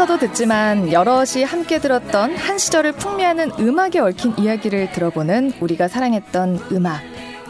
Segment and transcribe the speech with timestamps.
[0.00, 7.02] 혼자서도 듣지만 여럿이 함께 들었던 한 시절을 풍미하는 음악에 얽힌 이야기를 들어보는 우리가 사랑했던 음악.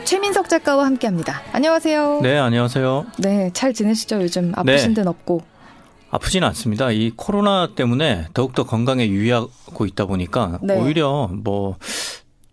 [0.04, 1.42] 최민석 작가와 함께 합니다.
[1.52, 2.20] 안녕하세요.
[2.22, 3.06] 네, 안녕하세요.
[3.18, 4.20] 네, 잘 지내시죠?
[4.22, 4.94] 요즘 아프신 네.
[4.94, 5.42] 데는 없고.
[6.10, 6.90] 아프지는 않습니다.
[6.90, 10.74] 이 코로나 때문에 더욱더 건강에 유의하고 있다 보니까 네.
[10.76, 11.76] 오히려 뭐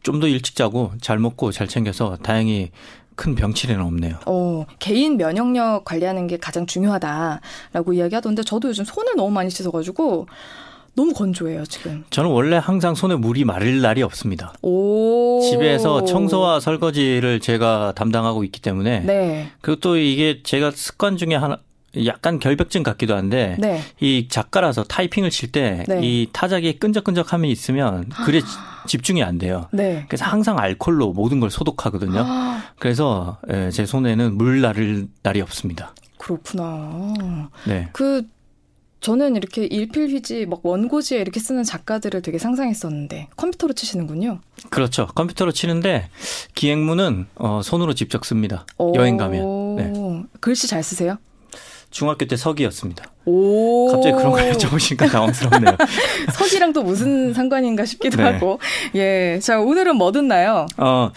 [0.03, 2.71] 좀 더 일찍 자고 잘 먹고 잘 챙겨서 다행히
[3.17, 4.19] 큰 병치레는 없네요.
[4.27, 10.27] 어, 개인 면역력 관리하는 게 가장 중요하다라고 이야기하던데 저도 요즘 손을 너무 많이 씻어가지고
[10.95, 12.05] 너무 건조해요 지금.
[12.11, 14.53] 저는 원래 항상 손에 물이 마를 날이 없습니다.
[14.61, 15.41] 오.
[15.41, 19.51] 집에서 청소와 설거지를 제가 담당하고 있기 때문에 네.
[19.61, 21.59] 그리고 또 이게 제가 습관 중에 하나
[22.05, 23.81] 약간 결벽증 같기도 한데 네.
[23.99, 26.25] 이 작가라서 타이핑을 칠 때이 네.
[26.31, 28.45] 타자기에 끈적끈적함이 있으면 글에 지-
[28.87, 29.67] 집중이 안 돼요.
[29.71, 30.05] 네.
[30.07, 32.23] 그래서 항상 알콜로 모든 걸 소독하거든요.
[32.25, 35.93] 아, 그래서 예, 제 손에는 물 나를 날이 없습니다.
[36.17, 37.49] 그렇구나.
[37.67, 37.89] 네.
[37.93, 38.23] 그
[38.99, 44.39] 저는 이렇게 일필휘지 막 원고지에 이렇게 쓰는 작가들을 되게 상상했었는데 컴퓨터로 치시는군요.
[44.69, 45.07] 그렇죠.
[45.07, 46.09] 컴퓨터로 치는데
[46.55, 48.65] 기행문은 어, 손으로 직접 씁니다.
[48.95, 49.75] 여행 가면.
[49.75, 49.91] 네.
[49.95, 51.17] 오, 글씨 잘 쓰세요?
[51.89, 53.05] 중학교 때 서기였습니다.
[53.25, 53.91] 오.
[53.91, 55.77] 갑자기 그런 걸 여쭤보시니까 당황스럽네요.
[56.33, 58.23] 서기랑 또 무슨 상관인가 싶기도 네.
[58.23, 58.59] 하고.
[58.95, 59.39] 예.
[59.41, 60.65] 자, 오늘은 뭐 듣나요?
[60.77, 61.11] 어,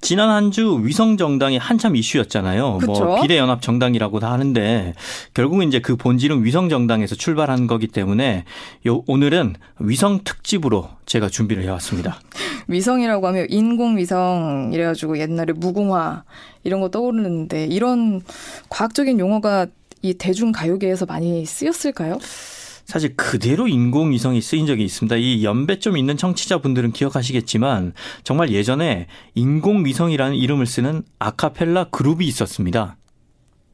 [0.00, 2.78] 지난 한 주 위성 정당이 한참 이슈였잖아요.
[2.78, 2.92] 그쵸.
[2.92, 4.92] 뭐 비례연합 정당이라고도 하는데
[5.32, 8.44] 결국은 이제 그 본질은 위성 정당에서 출발한 거기 때문에
[8.86, 12.20] 요 오늘은 위성 특집으로 제가 준비를 해왔습니다.
[12.68, 16.24] 위성이라고 하면 인공위성 이래가지고 옛날에 무궁화
[16.64, 18.20] 이런 거 떠오르는데 이런
[18.68, 19.66] 과학적인 용어가
[20.04, 22.18] 이 대중 가요계에서 많이 쓰였을까요?
[22.84, 25.16] 사실 그대로 인공위성이 쓰인 적이 있습니다.
[25.16, 32.98] 이 연배 좀 있는 청취자분들은 기억하시겠지만 정말 예전에 인공위성이라는 이름을 쓰는 아카펠라 그룹이 있었습니다.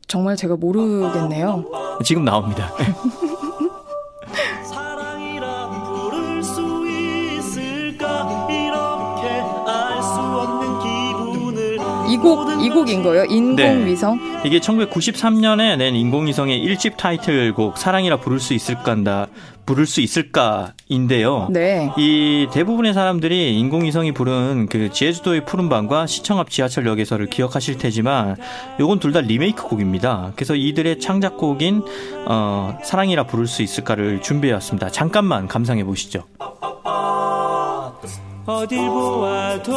[0.07, 1.69] 정말 제가 모르겠네요.
[2.05, 2.73] 지금 나옵니다.
[4.65, 9.29] 사랑이라 부를 수 있을까 이렇게
[9.69, 11.79] 알수 없는 기분을
[12.13, 13.25] 이곡 이 곡인 거예요?
[13.25, 14.30] 인공위성?
[14.43, 19.27] 이게 1993년에 낸 인공위성의 1집 타이틀곡 사랑이라 부를 수 있을까인다.
[19.67, 21.49] 부를 수 있을까인데요.
[21.51, 21.93] 네.
[21.99, 28.37] 이 대부분의 사람들이 인공위성이 부른 그 제주도의 푸른 밤과 시청 앞 지하철역에서를 기억하실 테지만
[28.81, 30.33] 요건 둘 다 리메이크 곡입니다.
[30.37, 31.83] 그래서 이들의 창작곡인
[32.27, 34.89] 어, 사랑이라 부를 수 있을까를 준비해 왔습니다.
[34.89, 36.25] 잠깐만 감상해 보시죠.
[38.47, 39.73] 어딜 보아도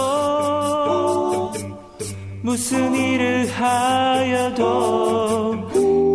[2.44, 4.62] 무슨 일을 하여도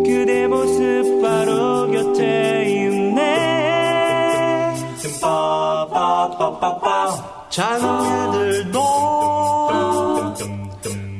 [0.05, 3.49] 그대 모습 바로 곁에 있네
[7.49, 8.79] 장르들도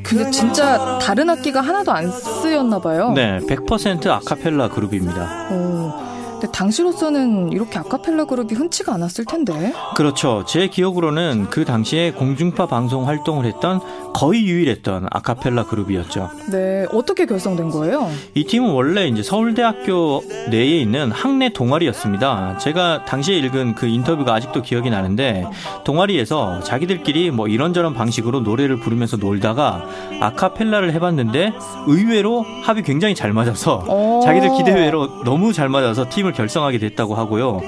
[0.04, 3.12] 근데 진짜 다른 악기가 하나도 안 쓰였나 봐요.
[3.12, 5.50] 네, 100% 아카펠라 그룹입니다.
[5.52, 6.09] 오.
[6.40, 9.74] 근데 당시로서는 이렇게 아카펠라 그룹이 흔치가 않았을 텐데.
[9.96, 10.46] 그렇죠.
[10.48, 13.82] 제 기억으로는 그 당시에 공중파 방송 활동을 했던
[14.14, 16.30] 거의 유일했던 아카펠라 그룹이었죠.
[16.52, 16.86] 네.
[16.94, 18.10] 어떻게 결성된 거예요?
[18.36, 22.58] 이 팀은 원래 이제 서울대학교 내에 있는 학내 동아리였습니다.
[22.58, 25.46] 제가 당시에 읽은 그 인터뷰가 아직도 기억이 나는데
[25.84, 29.86] 동아리에서 자기들끼리 뭐 이런저런 방식으로 노래를 부르면서 놀다가
[30.22, 31.52] 아카펠라를 해봤는데
[31.88, 34.22] 의외로 합이 굉장히 잘 맞아서 오.
[34.24, 37.62] 자기들 기대외로 너무 잘 맞아서 팀을 결성하게 됐다고 하고요.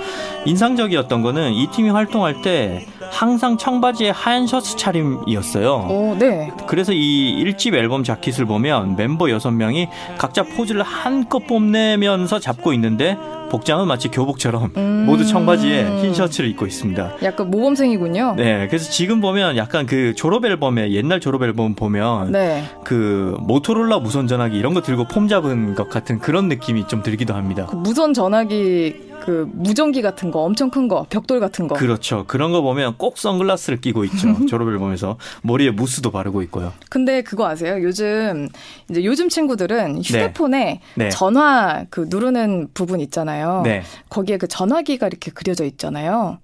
[0.46, 5.88] 인상적이었던 거는 이 팀이 활동할 때 항상 청바지에 하얀 셔츠 차림이었어요.
[5.90, 6.52] 오, 네.
[6.68, 13.18] 그래서 이 1집 앨범 자켓을 보면 멤버 6명이 각자 포즈를 한껏 뽐내면서 잡고 있는데
[13.52, 15.04] 복장은 마치 교복처럼 음.
[15.06, 17.18] 모두 청바지에 흰 셔츠를 입고 있습니다.
[17.22, 18.36] 약간 모범생이군요.
[18.38, 22.64] 네, 그래서 지금 보면 약간 그 졸업 앨범에 옛날 졸업 앨범 보면 네.
[22.86, 27.34] 그 모토롤라 무선 전화기 이런 거 들고 폼 잡은 것 같은 그런 느낌이 좀 들기도
[27.34, 27.68] 합니다.
[27.70, 31.76] 그 무선 전화기 그 무전기 같은 거 엄청 큰 거, 벽돌 같은 거.
[31.76, 32.26] 그렇죠.
[32.28, 34.46] 그런 거 보면 꼭 선글라스를 끼고 있죠.
[34.50, 36.74] 졸업 앨범에서 머리에 무스도 바르고 있고요.
[36.90, 37.82] 근데 그거 아세요?
[37.84, 38.50] 요즘
[38.90, 41.10] 이제 요즘 친구들은 휴대폰에 네.
[41.10, 43.62] 전화 그 누르는 부분 있잖아요.
[43.64, 43.84] 네.
[44.10, 46.40] 거기에 그 전화기가 이렇게 그려져 있잖아요.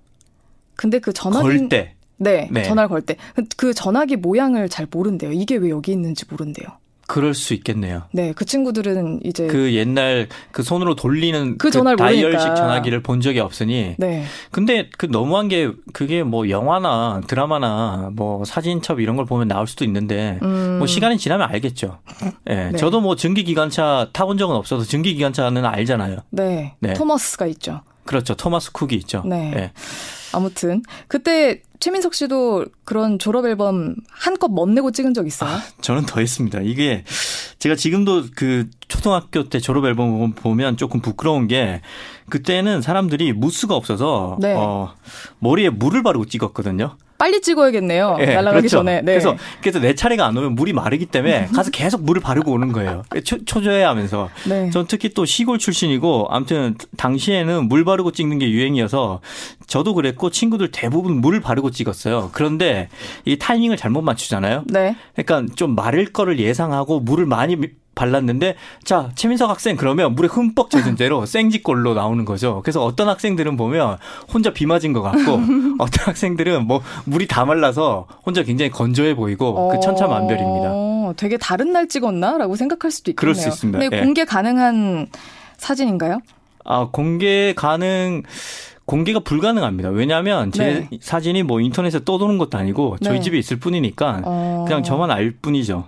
[0.76, 1.94] 근데 그 전화기 걸 때.
[2.20, 2.64] 네, 네.
[2.64, 3.16] 전화를 걸 때
[3.58, 5.32] 그 전화기 모양을 잘 모른대요.
[5.32, 6.68] 이게 왜 여기 있는지 모른대요.
[7.08, 8.04] 그럴 수 있겠네요.
[8.12, 12.56] 네, 그 친구들은 이제 그 옛날 그 손으로 돌리는 그 전화를 다이얼식 모르니까.
[12.56, 14.26] 전화기를 본 적이 없으니 네.
[14.52, 19.86] 근데 그 너무한 게 그게 뭐 영화나 드라마나 뭐 사진첩 이런 걸 보면 나올 수도
[19.86, 20.78] 있는데 음.
[20.80, 22.00] 뭐 시간이 지나면 알겠죠.
[22.50, 22.70] 예.
[22.72, 22.78] 네.
[22.78, 26.18] 저도 뭐 전기 기관차 타본 적은 없어서 전기 기관차는 알잖아요.
[26.32, 26.76] 네.
[26.80, 26.94] 네.
[26.94, 27.82] 토머스가 있죠.
[28.08, 28.34] 그렇죠.
[28.34, 29.22] 토마스 쿡이 있죠.
[29.26, 29.54] 네.
[29.56, 29.72] 예.
[30.34, 35.58] 아무튼 그때 최민석 씨도 그런 졸업 앨범 한껏 멋내고 찍은 적 있어요?
[35.82, 36.60] 저는 더 했습니다.
[36.62, 37.04] 이게
[37.60, 41.82] 제가 지금도 그 초등학교 때 졸업 앨범 보면 조금 부끄러운 게
[42.30, 44.56] 그때는 사람들이 무스가 없어서 네.
[44.56, 44.96] 어,
[45.40, 46.98] 머리에 물을 바르고 찍었거든요.
[47.18, 48.18] 빨리 찍어야겠네요.
[48.20, 48.78] 예, 날아가기 그렇죠.
[48.78, 49.02] 전에.
[49.02, 49.14] 네.
[49.14, 53.04] 그래서 그래서 내 차례가 안 오면 물이 마르기 때문에 가서 계속 물을 바르고 오는 거예요.
[53.24, 54.30] 초, 초조해하면서.
[54.48, 54.70] 네.
[54.70, 59.22] 전 특히 또 시골 출신이고 아무튼 당시에는 물 바르고 찍는 게 유행이어서
[59.66, 62.30] 저도 그랬고 친구들 대부분 물을 바르고 찍었어요.
[62.34, 62.90] 그런데
[63.26, 64.64] 이 타이밍을 잘못 맞추잖아요.
[64.68, 64.96] 네.
[65.16, 67.58] 그러니까 좀 마를 거를 예상하고 물을 많이
[67.98, 72.62] 발랐는데 자 최민석 학생 그러면 물에 흠뻑 젖은 채로 생지꼴로 나오는 거죠.
[72.64, 73.98] 그래서 어떤 학생들은 보면
[74.32, 75.42] 혼자 비 맞은 것 같고
[75.80, 80.70] 어떤 학생들은 뭐 물이 다 말라서 혼자 굉장히 건조해 보이고 그 천차만별입니다.
[80.72, 83.34] 어, 되게 다른 날 찍었나라고 생각할 수도 있겠네요.
[83.34, 83.80] 그럴 수 있습니다.
[83.80, 84.02] 근데 예.
[84.02, 85.08] 공개 가능한
[85.58, 86.20] 사진인가요?
[86.64, 88.24] 아 공개 가능
[88.86, 89.90] 공개가 불가능합니다.
[89.90, 90.98] 왜냐하면 제 네.
[91.02, 93.22] 사진이 뭐 인터넷에 떠도는 것도 아니고 저희 네.
[93.22, 95.86] 집에 있을 뿐이니까 어, 그냥 저만 알 뿐이죠.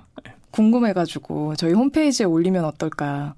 [0.51, 3.33] 궁금해가지고 저희 홈페이지에 올리면 어떨까?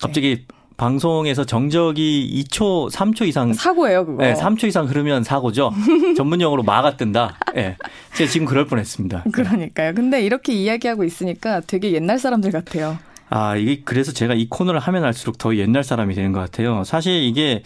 [0.00, 0.44] 갑자기
[0.76, 4.22] 방송에서 정적이 2초, 3초 이상 사고예요, 그거.
[4.22, 5.72] 네, 3초 이상 흐르면 사고죠.
[6.16, 7.36] 전문 용어로 마가 뜬다.
[7.56, 7.76] 예.
[8.14, 9.24] 제가 지금 그럴 뻔했습니다.
[9.32, 9.92] 그러니까요.
[9.94, 12.96] 근데 이렇게 이야기하고 있으니까 되게 옛날 사람들 같아요.
[13.28, 16.84] 아, 이게 그래서 제가 이 코너를 하면 할수록 더 옛날 사람이 되는 것 같아요.
[16.84, 17.62] 사실 이게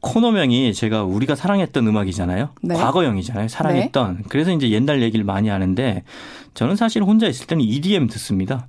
[0.00, 2.50] 코너명이 제가 우리가 사랑했던 음악이잖아요.
[2.62, 2.74] 네.
[2.74, 3.48] 과거형이잖아요.
[3.48, 4.24] 사랑했던.
[4.28, 6.04] 그래서 이제 옛날 얘기를 많이 하는데
[6.54, 8.68] 저는 사실 혼자 있을 때는 EDM 듣습니다.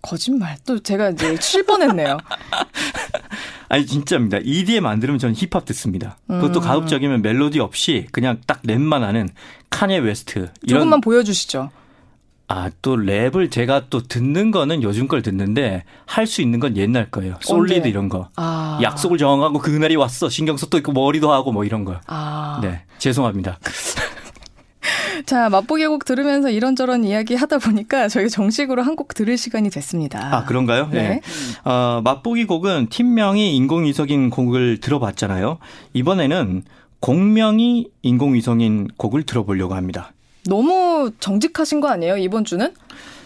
[0.00, 0.56] 거짓말.
[0.64, 2.18] 또 제가 이제 칠 뻔했네요.
[3.68, 4.38] 아니 진짜입니다.
[4.42, 6.16] EDM 안 들으면 저는 힙합 듣습니다.
[6.26, 6.64] 그것도 음.
[6.64, 9.28] 가급적이면 멜로디 없이 그냥 딱 랩만 하는
[9.68, 11.70] 카녜 웨스트 이런 조금만 보여주시죠.
[12.50, 17.10] 아, 또 랩을 제가 또 듣는 거는 요즘 걸 듣는데 할 수 있는 건 옛날
[17.10, 17.36] 거예요.
[17.40, 17.88] 솔리드 언제?
[17.90, 18.28] 이런 거.
[18.36, 18.78] 아.
[18.82, 20.28] 약속을 정하고 그날이 왔어.
[20.30, 22.00] 신경 써도 있고 머리도 하고 뭐 이런 거.
[22.06, 22.58] 아.
[22.62, 22.82] 네.
[22.98, 23.58] 죄송합니다.
[25.26, 30.34] 자, 맛보기 곡 들으면서 이런저런 이야기 하다 보니까 저희 정식으로 한 곡 들을 시간이 됐습니다.
[30.38, 30.88] 아, 그런가요?
[30.90, 31.20] 네.
[31.64, 35.58] 어, 맛보기 곡은 팀명이 인공위성인 곡을 들어봤잖아요.
[35.92, 36.62] 이번에는
[37.00, 40.12] 곡명이 인공위성인 곡을 들어보려고 합니다.
[40.48, 42.72] 너무 정직하신 거 아니에요, 이번 주는?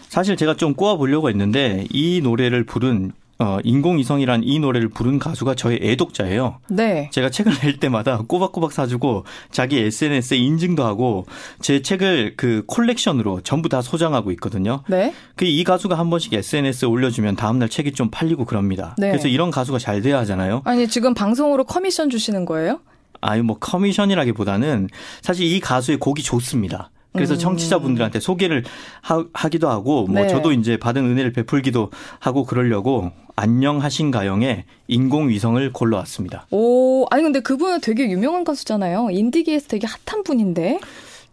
[0.09, 5.55] 사실 제가 좀 꼬아 보려고 했는데 이 노래를 부른 어, 인공위성이란 이 노래를 부른 가수가
[5.55, 6.59] 저의 애독자예요.
[6.69, 7.09] 네.
[7.11, 11.25] 제가 책을 낼 때마다 꼬박꼬박 사주고 자기 SNS에 인증도 하고
[11.59, 14.83] 제 책을 그 콜렉션으로 전부 다 소장하고 있거든요.
[14.87, 15.13] 네.
[15.35, 18.95] 그 이 가수가 한 번씩 SNS에 올려주면 다음날 책이 좀 팔리고 그럽니다.
[18.99, 19.09] 네.
[19.09, 20.61] 그래서 이런 가수가 잘 돼야 하잖아요.
[20.65, 22.81] 아니, 지금 방송으로 커미션 주시는 거예요?
[23.19, 24.89] 아유 뭐 커미션이라기보다는
[25.21, 26.91] 사실 이 가수의 곡이 좋습니다.
[27.13, 27.39] 그래서 음.
[27.39, 28.63] 청취자분들한테 소개를
[29.01, 30.27] 하, 기도 하고 뭐 네.
[30.27, 36.47] 저도 이제 받은 은혜를 베풀기도 하고 그러려고 안녕하신 가영의 인공위성을 골라왔습니다.
[36.51, 39.09] 오, 아니, 근데 그분은 되게 유명한 가수잖아요.
[39.11, 40.79] 인디기에서 되게 핫한 분인데.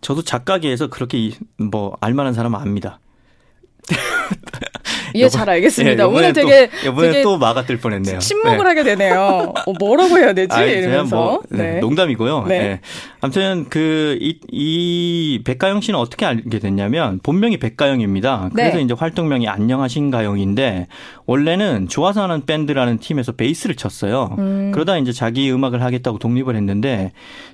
[0.01, 3.01] 저도 작가계에서 그렇게 이- 뭐 알만한 사람 압니다.
[5.15, 6.05] 예, 잘 알겠습니다.
[6.05, 8.19] 예, 오늘 되게, 또, 이번에 되게 또 마가 뜰 뻔했네요.
[8.19, 8.65] 침묵을 네.
[8.65, 9.53] 하게 되네요.
[9.67, 10.49] 어, 뭐라고 해야 되지?
[10.49, 11.17] 그냥 이러면서.
[11.17, 12.45] 뭐, 네, 농담이고요.
[12.49, 12.59] 네.
[12.59, 12.81] 네.
[13.21, 18.51] 아무튼 그, 이, 이 백가영 씨는 어떻게 알게 됐냐면 본명이 백가영입니다.
[18.55, 18.83] 그래서 네.
[18.83, 20.87] 이제 활동명이 안녕하신가영인데
[21.27, 24.37] 원래는 좋아서 하는 밴드라는 팀에서 베이스를 쳤어요.
[24.39, 24.71] 음.
[24.73, 27.13] 그러다 이제 자기 음악을 하겠다고 독립을 했는데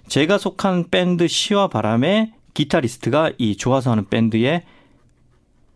[0.09, 4.63] 제가 속한 밴드 시와 바람의 기타리스트가 이 좋아서 하는 밴드의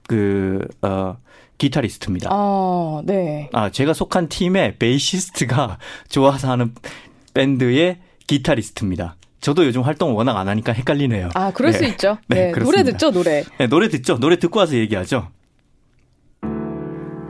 [0.07, 1.17] 그, 어,
[1.61, 2.31] 기타리스트입니다.
[2.33, 3.49] 아, 네.
[3.53, 6.75] 아, 제가 속한 팀의 베이시스트가 좋아서 하는
[7.35, 9.17] 밴드의 기타리스트입니다.
[9.41, 11.29] 저도 요즘 활동 워낙 안 하니까 헷갈리네요.
[11.35, 11.79] 아, 그럴 네.
[11.79, 12.19] 수 있죠.
[12.29, 12.43] 네, 네.
[12.47, 12.91] 노래 그렇습니다.
[12.93, 13.45] 듣죠, 노래.
[13.59, 14.19] 네, 노래 듣죠?
[14.19, 15.29] 노래 듣고 와서 얘기하죠.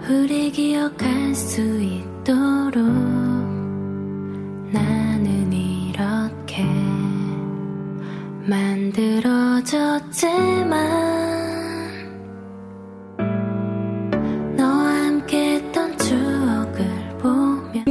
[0.09, 2.85] 우리 기억할 수 있도록
[4.73, 6.65] 나는 이렇게
[10.21, 11.60] 만들어졌지만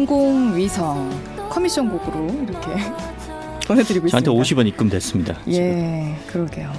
[0.09, 2.71] 인공위성 커미션 곡으로 이렇게
[3.67, 4.09] 보내드리고 있습니다.
[4.09, 5.35] 저한테 50원 입금됐습니다.
[5.43, 5.53] 지금.
[5.53, 6.71] 예, 그러게요.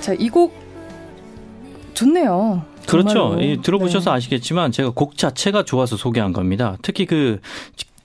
[0.00, 0.54] 자, 이 곡
[1.94, 2.62] 좋네요.
[2.86, 3.38] 그렇죠.
[3.40, 4.16] 이 들어보셔서 네.
[4.16, 6.76] 아시겠지만 제가 곡 자체가 좋아서 소개한 겁니다.
[6.82, 7.40] 특히 그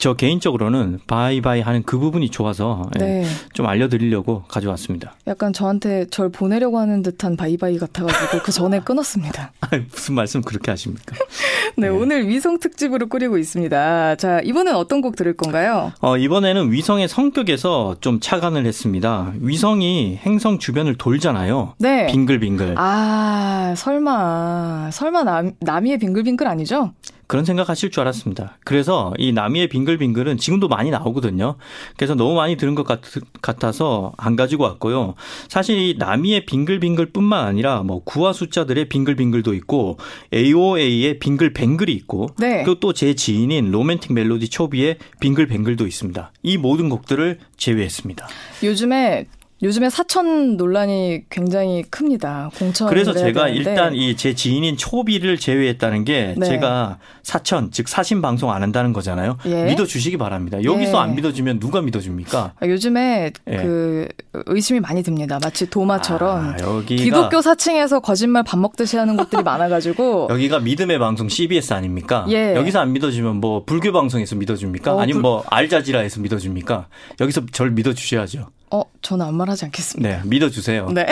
[0.02, 3.26] 저 개인적으로는 바이바이 하는 그 부분이 좋아서 예, 네.
[3.54, 5.14] 좀 알려드리려고 가져왔습니다.
[5.28, 9.52] 약간 저한테 절 보내려고 하는 듯한 바이바이 같아가지고 그 전에 끊었습니다.
[9.62, 11.16] 아, 무슨 말씀 그렇게 하십니까?
[11.78, 14.16] 네, 오늘 위성 특집으로 꾸리고 있습니다.
[14.16, 15.92] 자, 이번엔 어떤 곡 들을 건가요?
[16.02, 19.34] 어, 이번에는 위성의 성격에서 좀 착안을 했습니다.
[19.40, 21.76] 위성이 행성 주변을 돌잖아요.
[21.78, 22.08] 네.
[22.08, 22.74] 빙글빙글.
[22.76, 26.94] 아, 설마, 설마 남, 남이의 빙글빙글 아니죠?
[27.32, 28.58] 그런 생각하실 줄 알았습니다.
[28.66, 31.56] 그래서 이 나미의 빙글빙글은 지금도 많이 나오거든요.
[31.96, 33.00] 그래서 너무 많이 들은 것 같,
[33.42, 35.16] 같아서 안 가지고 왔고요.
[35.48, 39.98] 사실 이 나미의 빙글빙글뿐만 아니라 뭐 구화 숫자들의 빙글빙글도 있고
[40.34, 42.64] AOA의 빙글뱅글이 있고 네.
[42.64, 46.34] 그리고 또 제 지인인 로맨틱 멜로디 초비의 빙글뱅글도 있습니다.
[46.44, 48.28] 이 모든 곡들을 제외했습니다.
[48.62, 49.28] 요즘에,
[49.64, 52.50] 요즘에 사천 논란이 굉장히 큽니다.
[52.58, 52.88] 공천.
[52.90, 56.46] 그래서 제가 일단 이 제 지인인 초비를 제외했다는 게 네.
[56.48, 59.38] 제가 사천 즉 사신 방송 안 한다는 거잖아요.
[59.46, 59.66] 예.
[59.66, 60.58] 믿어 주시기 바랍니다.
[60.64, 61.02] 여기서 예.
[61.02, 62.54] 안 믿어주면 누가 믿어줍니까?
[62.64, 63.56] 요즘에 예.
[63.58, 64.08] 그
[64.48, 65.40] 의심이 많이 듭니다.
[65.42, 71.74] 마치 도마처럼 아, 기독교 사칭에서 거짓말 밥 먹듯이 하는 것들이 많아가지고 여기가 믿음의 방송 CBS
[71.74, 72.26] 아닙니까?
[72.30, 72.56] 예.
[72.56, 74.94] 여기서 안 믿어주면 뭐 불교 방송에서 믿어줍니까?
[74.96, 76.88] 어, 아니면 불- 뭐 알자지라에서 믿어줍니까?
[77.20, 78.48] 여기서 절 믿어주셔야죠.
[78.72, 80.10] 어 저는 아무 말 하지 않겠습니다.
[80.10, 80.90] 네, 믿어주세요.
[80.92, 81.06] 네.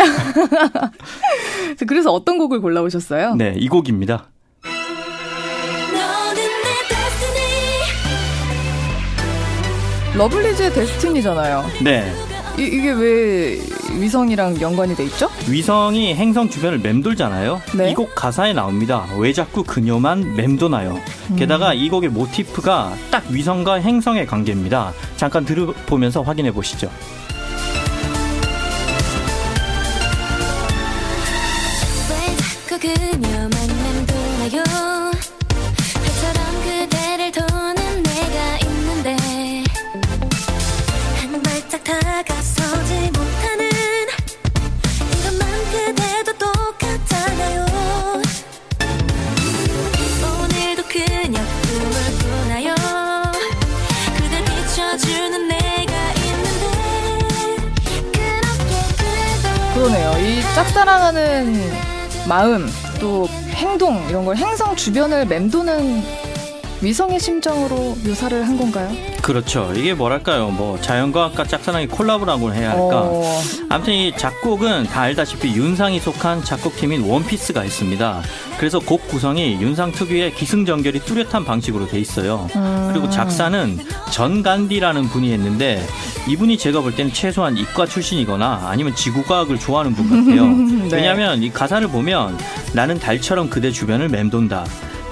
[1.87, 3.35] 그래서 어떤 곡을 골라오셨어요?
[3.35, 4.29] 네, 이 곡입니다.
[10.15, 11.65] 러블리즈의 데스티니잖아요.
[11.83, 12.11] 네.
[12.57, 13.57] 이, 이게 왜
[13.99, 15.29] 위성이랑 연관이 돼 있죠?
[15.49, 17.61] 위성이 행성 주변을 맴돌잖아요.
[17.77, 17.91] 네.
[17.91, 19.05] 이곡 가사에 나옵니다.
[19.17, 20.99] 왜 자꾸 그녀만 맴도나요?
[21.37, 24.93] 게다가 이 곡의 모티프가 딱 위성과 행성의 관계입니다.
[25.15, 26.89] 잠깐 들어보면서 확인해 보시죠.
[32.79, 34.63] 그녀만 맴돌아요
[36.01, 39.17] 별처럼 그대를 도는 내가 있는데
[41.17, 43.69] 한 발짝 다가서지 못하는
[45.11, 47.65] 이것만 그대도 똑같잖아요
[50.41, 52.75] 오늘도 그녀 꿈을 꾸나요
[54.15, 56.65] 그댈 비춰주는 내가 있는데
[58.13, 60.07] 그렇게 그대 그러네요.
[60.19, 62.67] 이 짝사랑하는 마음
[62.99, 66.28] 또 행동 이런 걸 행성 주변을 맴도는
[66.81, 68.89] 위성의 심정으로 묘사를 한 건가요?
[69.21, 69.73] 그렇죠.
[69.75, 70.49] 이게 뭐랄까요?
[70.49, 73.01] 뭐 자연과학과 짝사랑이 콜라보라고 해야 할까?
[73.03, 78.21] 어, 아무튼 이 작곡은 다 알다시피 윤상이 속한 작곡팀인 원피스가 있습니다.
[78.57, 82.47] 그래서 곡 구성이 윤상 특유의 기승전결이 뚜렷한 방식으로 돼 있어요.
[82.55, 82.89] 음.
[82.91, 83.79] 그리고 작사는
[84.11, 85.85] 전간디라는 분이 했는데
[86.29, 90.45] 이분이 제가 볼 때는 최소한 이과 출신이거나 아니면 지구과학을 좋아하는 분 같아요.
[90.87, 90.95] 네.
[90.95, 92.37] 왜냐하면 이 가사를 보면
[92.73, 94.65] 나는 달처럼 그대 주변을 맴돈다.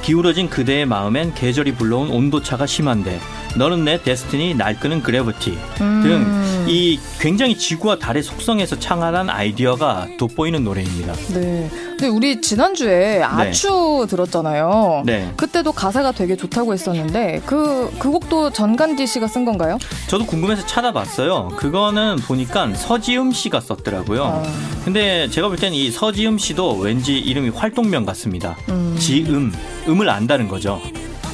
[0.08, 3.20] 기울어진 그대의 마음엔 계절이 불러온 온도차가 심한데
[3.58, 6.64] 너는 내 destiny 날 끄는 gravity 음.
[6.66, 11.14] 등이 굉장히 지구와 달의 속성에서 창안한 아이디어가 돋보이는 노래입니다.
[11.34, 11.70] 네.
[11.72, 15.04] 근데 우리 지난주에 아추 들었잖아요.
[15.06, 15.34] 네.
[15.36, 19.80] 그때도 가사가 되게 좋다고 했었는데 그, 그 곡도 전간디 씨가 쓴 건가요?
[20.08, 21.50] 저도 궁금해서 찾아봤어요.
[21.58, 24.24] 그거는 보니까 서지음 씨가 썼더라고요.
[24.24, 24.44] 어.
[24.86, 28.56] 근데 제가 볼 때는 이 서지음 씨도 왠지 이름이 활동명 같습니다.
[28.70, 28.96] 음.
[29.00, 29.52] 지음,
[29.88, 30.80] 음을 안다는 거죠.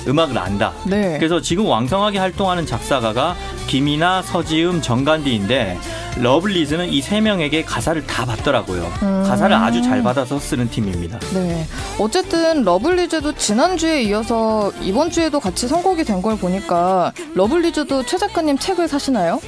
[0.08, 0.74] 음악을 안다.
[0.86, 1.18] 네.
[1.18, 3.36] 그래서 지금 왕성하게 활동하는 작사가가
[3.68, 5.78] 김이나 서지음, 전간디인데
[6.18, 8.92] 러블리즈는 이 세 명에게 가사를 다 받더라고요.
[9.04, 9.24] 음.
[9.26, 11.20] 가사를 아주 잘 받아서 쓰는 팀입니다.
[11.34, 11.66] 네.
[12.00, 18.88] 어쨌든 러블리즈도 지난주에 이어서 이번 주에도 같이 선곡이 된 걸 보니까 러블리즈도 최 작가님 책을
[18.88, 19.42] 사시나요?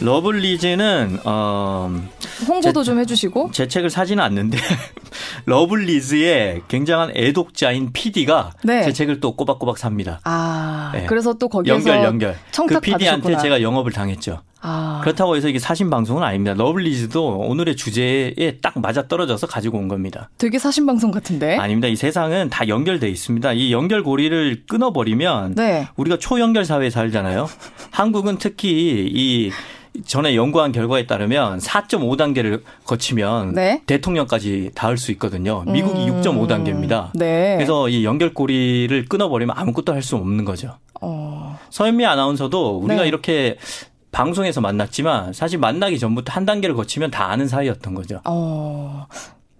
[0.00, 1.90] 러블리즈는 어,
[2.48, 3.50] 홍보도 제- 좀 해주시고.
[3.52, 4.58] 제 책을 사지는 않는데
[5.44, 8.82] 러블리즈의 굉장한 애독자인 PD가 네.
[8.82, 10.20] 제 책을 또 꼬박꼬박 삽니다.
[10.24, 11.06] 아, 네.
[11.06, 12.36] 그래서 또 거기에서 연결 연결.
[12.50, 13.42] 청탁 그 PD한테 받으셨구나.
[13.42, 14.40] 제가 영업을 당했죠.
[14.64, 16.54] 아, 그렇다고 해서 이게 사심 방송은 아닙니다.
[16.56, 20.30] 러블리즈도 오늘의 주제에 딱 맞아 떨어져서 가지고 온 겁니다.
[20.38, 21.56] 되게 사심 방송 같은데.
[21.56, 21.88] 아닙니다.
[21.88, 23.52] 이 세상은 다 연결돼 있습니다.
[23.54, 25.88] 이 연결고리를 끊어버리면 네.
[25.96, 27.48] 우리가 초연결 사회에 살잖아요.
[27.90, 29.50] 한국은 특히 이
[30.06, 33.82] 전에 연구한 결과에 따르면 4.5단계를 거치면 네.
[33.86, 35.64] 대통령까지 닿을 수 있거든요.
[35.66, 37.10] 미국이 음, 6.5단계입니다.
[37.14, 37.56] 네.
[37.56, 40.78] 그래서 이 연결고리를 끊어버리면 아무것도 할 수 없는 거죠.
[41.00, 43.08] 어, 서현미 아나운서도 우리가 네.
[43.08, 43.56] 이렇게
[44.10, 48.20] 방송에서 만났지만 사실 만나기 전부터 한 단계를 거치면 다 아는 사이였던 거죠.
[48.24, 49.06] 어,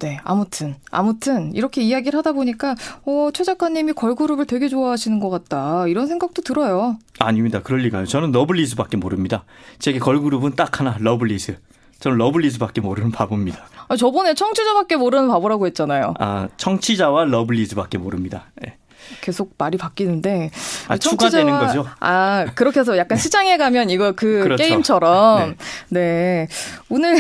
[0.03, 0.19] 네.
[0.25, 2.75] 아무튼, 아무튼, 이렇게 이야기를 하다 보니까,
[3.07, 5.87] 어, 최 작가님이 걸그룹을 되게 좋아하시는 것 같다.
[5.87, 6.99] 이런 생각도 들어요.
[7.21, 7.63] 아닙니다.
[7.63, 8.07] 그럴 리가요.
[8.07, 9.45] 저는 러블리즈밖에 모릅니다.
[9.79, 11.57] 제게 걸그룹은 딱 하나, 러블리즈.
[12.01, 13.61] 저는 러블리즈밖에 모르는 바보입니다.
[13.87, 16.15] 아, 저번에 청취자밖에 모르는 바보라고 했잖아요.
[16.19, 18.51] 아, 청취자와 러블리즈밖에 모릅니다.
[18.67, 18.75] 예.
[19.21, 20.51] 계속 말이 바뀌는데
[20.89, 21.87] 아, 추가되는 거죠?
[22.01, 24.63] 아 그렇게 해서 약간 시장에 가면 이거 그 그렇죠.
[24.63, 25.57] 게임처럼
[25.91, 26.49] 네.
[26.89, 27.17] 오늘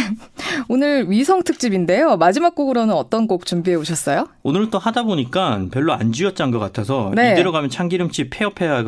[0.68, 2.16] 오늘 위성 특집인데요.
[2.16, 4.28] 마지막 곡으로는 어떤 곡 준비해 오셨어요?
[4.42, 7.32] 오늘 또 하다 보니까 별로 안 쥐어짠 것 같아서 네.
[7.32, 8.82] 이대로 가면 참기름집 폐업해야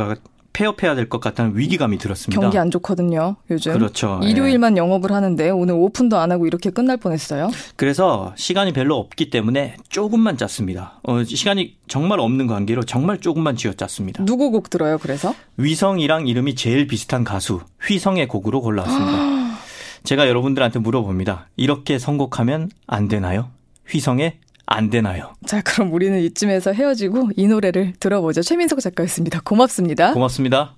[0.55, 2.41] 폐업해야 될 것 같다는 위기감이 들었습니다.
[2.41, 3.37] 경기 안 좋거든요.
[3.51, 4.21] 요즘 그렇죠.
[4.23, 4.29] 예.
[4.31, 7.51] 일요일만 영업을 하는데 오늘 오픈도 안 하고 이렇게 끝날 뻔했어요.
[7.77, 11.01] 그래서 시간이 별로 없기 때문에 조금만 짰습니다.
[11.03, 14.25] 어, 시간이 정말 없는 관계로 정말 조금만 쥐어 짰습니다.
[14.25, 14.97] 누구 곡 들어요?
[14.99, 19.59] 그래서 위성이랑 이름이 제일 비슷한 가수 휘성의 곡으로 골라왔습니다.
[20.05, 21.49] 제가 여러분들한테 물어봅니다.
[21.57, 23.51] 이렇게 선곡하면 안 되나요?
[23.89, 25.35] 휘성의 안 되나요?
[25.47, 28.43] 자 그럼 우리는 이쯤에서 헤어지고 이 노래를 들어보죠.
[28.43, 29.41] 최민석 작가였습니다.
[29.45, 30.13] 고맙습니다.
[30.13, 30.77] 고맙습니다.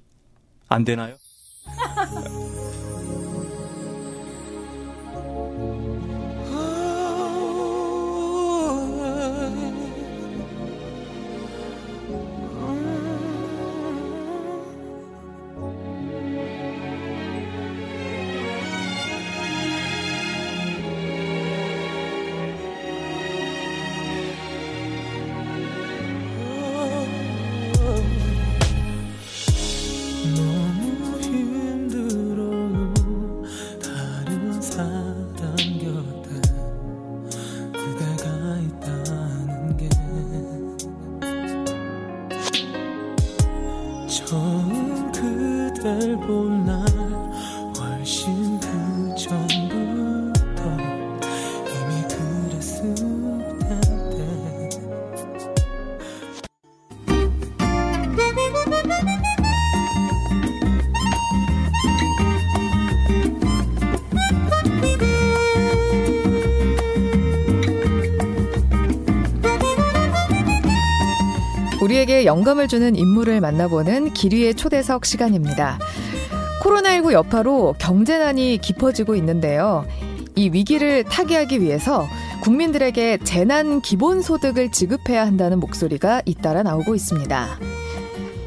[0.68, 1.16] 안 되나요?
[71.86, 75.78] 우리에게 영감을 주는 인물을 만나보는 기류의 초대석 시간입니다.
[76.60, 79.86] 코로나19 여파로 경제난이 깊어지고 있는데요.
[80.34, 82.08] 이 위기를 타개하기 위해서
[82.42, 87.58] 국민들에게 재난 기본소득을 지급해야 한다는 목소리가 잇따라 나오고 있습니다.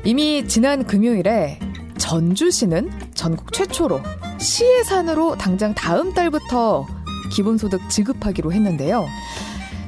[0.03, 1.59] 이미 지난 금요일에
[1.97, 4.01] 전주시는 전국 최초로
[4.37, 6.85] 시예산으로 당장 다음 달부터
[7.31, 9.05] 기본소득 지급하기로 했는데요.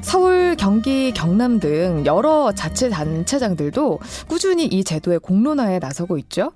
[0.02, 6.52] 서울, 경기, 경남 등 여러 자치 단체장들도 꾸준히 이 제도의 공론화에 나서고 있죠.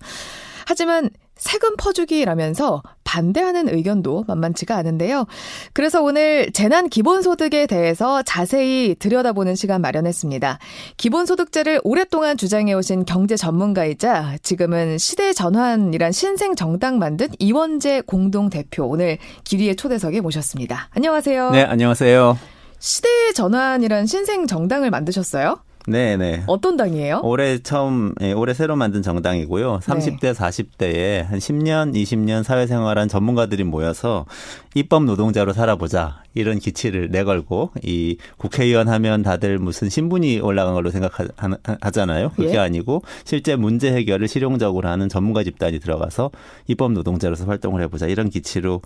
[0.66, 5.26] 하지만 세금 퍼주기라면서 반대하는 의견도 만만치가 않은데요.
[5.74, 10.58] 그래서 오늘 재난 기본소득에 대해서 자세히 들여다보는 시간 마련했습니다.
[10.96, 19.76] 기본소득제를 오랫동안 주장해오신 경제 전문가이자 지금은 시대 전환이란 신생 정당 만든 이원재 공동대표 오늘 기리의
[19.76, 20.88] 초대석에 모셨습니다.
[20.92, 21.50] 안녕하세요.
[21.50, 22.55] 네, 안녕하세요.
[22.78, 25.58] 시대전환이란 신생 정당을 만드셨어요?
[25.88, 26.42] 네, 네.
[26.48, 27.20] 어떤 당이에요?
[27.22, 29.78] 올해 처음, 예, 올해 새로 만든 정당이고요.
[29.84, 34.26] 30대, 40대에 한 10년, 20년 사회생활한 전문가들이 모여서
[34.74, 36.24] 입법 노동자로 살아보자.
[36.34, 42.32] 이런 기치를 내걸고, 이 국회의원 하면 다들 무슨 신분이 올라간 걸로 생각하잖아요.
[42.34, 42.58] 그게 예.
[42.58, 46.32] 아니고 실제 문제 해결을 실용적으로 하는 전문가 집단이 들어가서
[46.66, 48.06] 입법 노동자로서 활동을 해보자.
[48.06, 48.82] 이런 기치로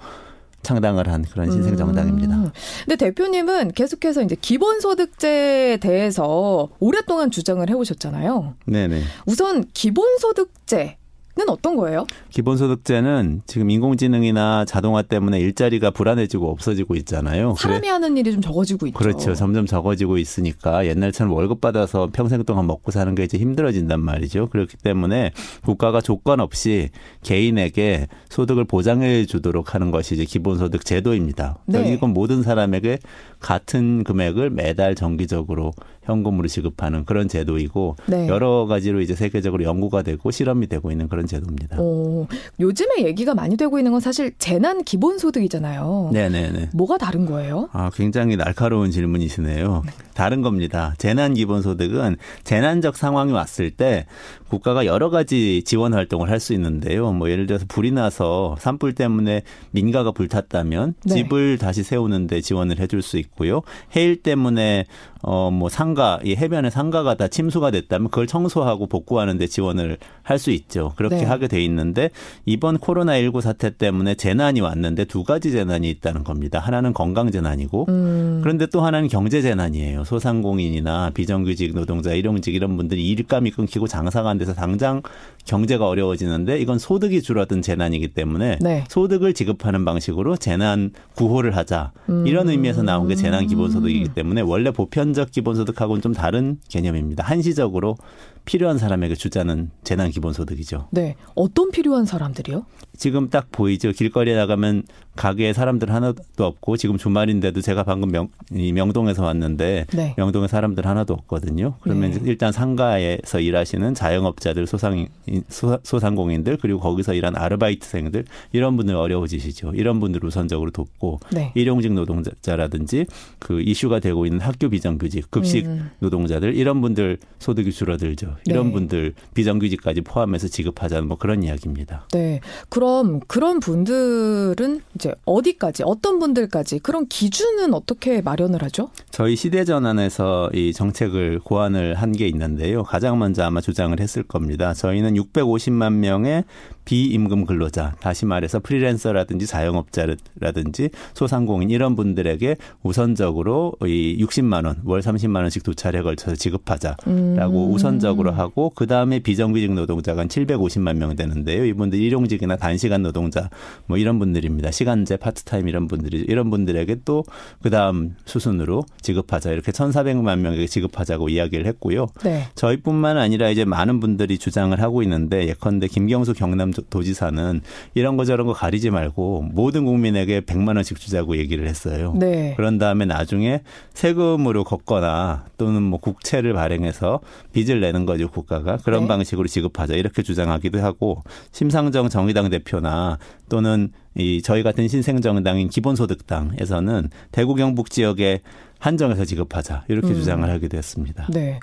[0.63, 2.37] 창당을 한 그런 신생 정당입니다.
[2.37, 2.51] 음.
[2.85, 8.55] 근데 대표님은 계속해서 이제 기본소득제에 대해서 오랫동안 주장을 해오셨잖아요.
[8.67, 9.03] 네네.
[9.27, 10.99] 우선 기본소득제
[11.37, 12.07] 는 어떤 거예요?
[12.31, 17.55] 기본소득제는 지금 인공지능이나 자동화 때문에 일자리가 불안해지고 없어지고 있잖아요.
[17.55, 18.99] 그래- 사람이 하는 일이 좀 적어지고 있죠.
[18.99, 19.35] 그렇죠.
[19.37, 24.49] 점점 적어지고 있으니까 옛날처럼 월급 받아서 평생 동안 먹고 사는 게 이제 힘들어진단 말이죠.
[24.49, 25.31] 그렇기 때문에
[25.65, 26.91] 국가가 조건 없이
[27.23, 31.59] 개인에게 소득을 보장해 주도록 하는 것이 이제 기본소득 제도입니다.
[31.67, 31.93] 네.
[31.93, 32.99] 이건 모든 사람에게
[33.41, 35.73] 같은 금액을 매달 정기적으로
[36.03, 38.27] 현금으로 지급하는 그런 제도이고 네.
[38.29, 41.77] 여러 가지로 이제 세계적으로 연구가 되고 실험이 되고 있는 그런 제도입니다.
[41.79, 42.27] 어,
[42.59, 46.11] 요즘에 얘기가 많이 되고 있는 건 사실 재난 기본 소득이잖아요.
[46.13, 46.71] 네네네.
[46.75, 47.69] 뭐가 다른 거예요?
[47.73, 49.83] 아, 굉장히 날카로운 질문이시네요.
[50.15, 50.95] 다른 겁니다.
[50.99, 54.07] 재난 기본 소득은 재난적 상황이 왔을 때
[54.49, 57.13] 국가가 여러 가지 지원 활동을 할 수 있는데요.
[57.13, 61.15] 뭐 예를 들어서 불이 나서 산불 때문에 민가가 불탔다면 네.
[61.17, 63.63] 집을 다시 세우는데 지원을 해줄 수 있고 요.
[63.97, 64.85] 해일 때문에
[65.23, 70.51] 어 뭐 상가 이 해변에 상가가 다 침수가 됐다면 그걸 청소하고 복구하는데 지원을 할 수
[70.53, 70.93] 있죠.
[70.97, 71.25] 그렇게 네.
[71.25, 72.09] 하게 돼 있는데
[72.47, 76.59] 이번 코로나19 사태 때문에 재난이 왔는데 두 가지 재난이 있다는 겁니다.
[76.61, 80.05] 하나는 건강 재난이고 음, 그런데 또 하나는 경제 재난이에요.
[80.05, 85.03] 소상공인이나 비정규직 노동자, 일용직 이런 분들이 일감이 끊기고 장사가 안 돼서 당장
[85.45, 88.85] 경제가 어려워지는데 이건 소득이 줄어든 재난이기 때문에 네.
[88.89, 91.93] 소득을 지급하는 방식으로 재난 구호를 하자
[92.25, 92.51] 이런 음.
[92.53, 97.25] 의미에서 나온 게 재난 기본소득이기 때문에 원래 보편 적 기본소득하고는 좀 다른 개념입니다.
[97.25, 97.97] 한시적으로
[98.45, 100.89] 필요한 사람에게 주자는 재난 기본소득이죠.
[100.91, 101.17] 네.
[101.35, 102.65] 어떤 필요한 사람들이요?
[102.97, 103.93] 지금 딱 보이죠.
[103.93, 104.85] 길거리에 나가면
[105.17, 110.15] 가게에 사람들 하나도 없고 지금 주말인데도 제가 방금 명, 이 명동에서 왔는데 네.
[110.17, 111.75] 명동에 사람들 하나도 없거든요.
[111.81, 112.21] 그러면 네.
[112.25, 115.07] 일단 상가에서 일하시는 자영업자들, 소상
[115.49, 119.73] 소- 소상공인들 그리고 거기서 일하는 아르바이트생들 이런 분들 어려워지시죠.
[119.75, 121.53] 이런 분들 우선적으로 돕고 네.
[121.55, 123.07] 일용직 노동자라든지
[123.39, 125.91] 그 이슈가 되고 있는 학교 비정규직, 급식 음.
[125.99, 128.37] 노동자들 이런 분들 소득이 줄어들죠.
[128.47, 128.73] 이런 네.
[128.73, 132.07] 분들 비정규직까지 포함해서 지급하자는 뭐 그런 이야기입니다.
[132.13, 132.41] 네.
[132.69, 138.91] 그럼 그런 분들은 이제 어디까지, 어떤 분들까지 그런 기준은 어떻게 마련을 하죠?
[139.11, 142.83] 저희 시대전환에서 이 정책을 고안을 한 게 있는데요.
[142.83, 144.75] 가장 먼저 아마 주장을 했을 겁니다.
[144.75, 146.43] 저희는 650만 명의
[146.85, 155.37] 비임금 근로자, 다시 말해서 프리랜서라든지 자영업자라든지 소상공인 이런 분들에게 우선적으로 이 60만 원, 월 30만
[155.37, 157.73] 원씩 두 차례 걸쳐서 지급하자라고 음.
[157.73, 161.65] 우선적으로 하고 그 다음에 비정규직 노동자가 한 750만 명 되는데요.
[161.65, 163.51] 이분들 일용직이나 단시간 노동자
[163.87, 164.73] 뭐 이런 분들입니다.
[164.73, 167.25] 시간 제, 파트타임 이런 분들이 이런 분들에게 또
[167.63, 172.07] 그 다음 수순으로 지급하자 이렇게 1,400만 명에게 지급하자고 이야기를 했고요.
[172.23, 172.47] 네.
[172.55, 177.61] 저희뿐만 아니라 이제 많은 분들이 주장을 하고 있는데 예컨대 김경수 경남 도지사는
[177.95, 182.15] 이런 거 저런 거 가리지 말고 모든 국민에게 100만 원씩 주자고 얘기를 했어요.
[182.19, 182.55] 네.
[182.57, 183.63] 그런 다음에 나중에
[183.95, 187.21] 세금으로 걷거나 또는 뭐 국채를 발행해서
[187.53, 189.09] 빚을 내는 거죠 국가가 그런 네.
[189.09, 191.23] 방식으로 지급하자 이렇게 주장하기도 하고
[191.53, 198.41] 심상정 정의당 대표나 또는 이 저희 같은 신생정당인 기본소득당에서는 대구 경북 지역에
[198.79, 200.15] 한정해서 지급하자 이렇게 음.
[200.15, 201.27] 주장을 하기도 했습니다.
[201.33, 201.61] 네.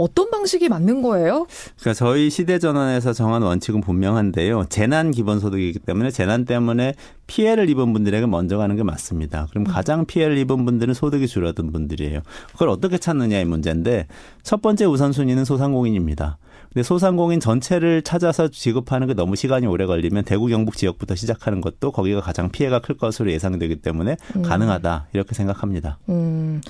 [0.00, 1.46] 어떤 방식이 맞는 거예요?
[1.78, 4.64] 그러니까 저희 시대 전환에서 정한 원칙은 분명한데요.
[4.70, 6.94] 재난 기본소득이기 때문에 재난 때문에
[7.26, 9.48] 피해를 입은 분들에게 먼저 가는 게 맞습니다.
[9.50, 12.20] 그럼 가장 피해를 입은 분들은 소득이 줄어든 분들이에요.
[12.52, 14.06] 그걸 어떻게 찾느냐의 문제인데
[14.42, 16.38] 첫 번째 우선순위는 소상공인입니다.
[16.72, 21.90] 근데 소상공인 전체를 찾아서 지급하는 게 너무 시간이 오래 걸리면 대구 경북 지역부터 시작하는 것도
[21.90, 25.98] 거기가 가장 피해가 클 것으로 예상되기 때문에 가능하다 이렇게 생각합니다.
[26.08, 26.60] 음.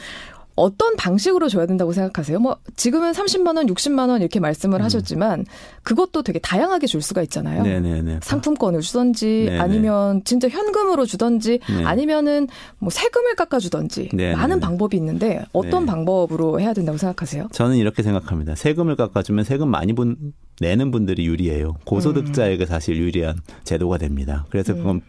[0.60, 2.38] 어떤 방식으로 줘야 된다고 생각하세요?
[2.38, 5.46] 뭐 지금은 30만 원, 60만 원 이렇게 말씀을 하셨지만
[5.82, 7.62] 그것도 되게 다양하게 줄 수가 있잖아요.
[7.62, 7.64] 음.
[7.64, 8.20] 네네네.
[8.22, 9.58] 상품권을 주던지 네네.
[9.58, 11.84] 아니면 진짜 현금으로 주던지 네.
[11.84, 12.46] 아니면은
[12.78, 14.36] 뭐 세금을 깎아 주던지 네네네.
[14.36, 15.86] 많은 방법이 있는데 어떤 네.
[15.86, 17.48] 방법으로 해야 된다고 생각하세요?
[17.52, 18.54] 저는 이렇게 생각합니다.
[18.54, 21.76] 세금을 깎아 주면 세금 많이 분, 내는 분들이 유리해요.
[21.86, 24.44] 고소득자에게 사실 유리한 제도가 됩니다.
[24.50, 25.00] 그래서 그건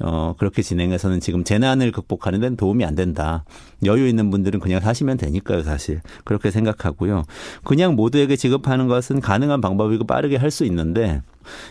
[0.00, 3.44] 어, 그렇게 진행해서는 지금 재난을 극복하는 데는 도움이 안 된다.
[3.84, 6.00] 여유 있는 분들은 그냥 사시면 되니까요, 사실.
[6.24, 7.24] 그렇게 생각하고요.
[7.64, 11.20] 그냥 모두에게 지급하는 것은 가능한 방법이고 빠르게 할 수 있는데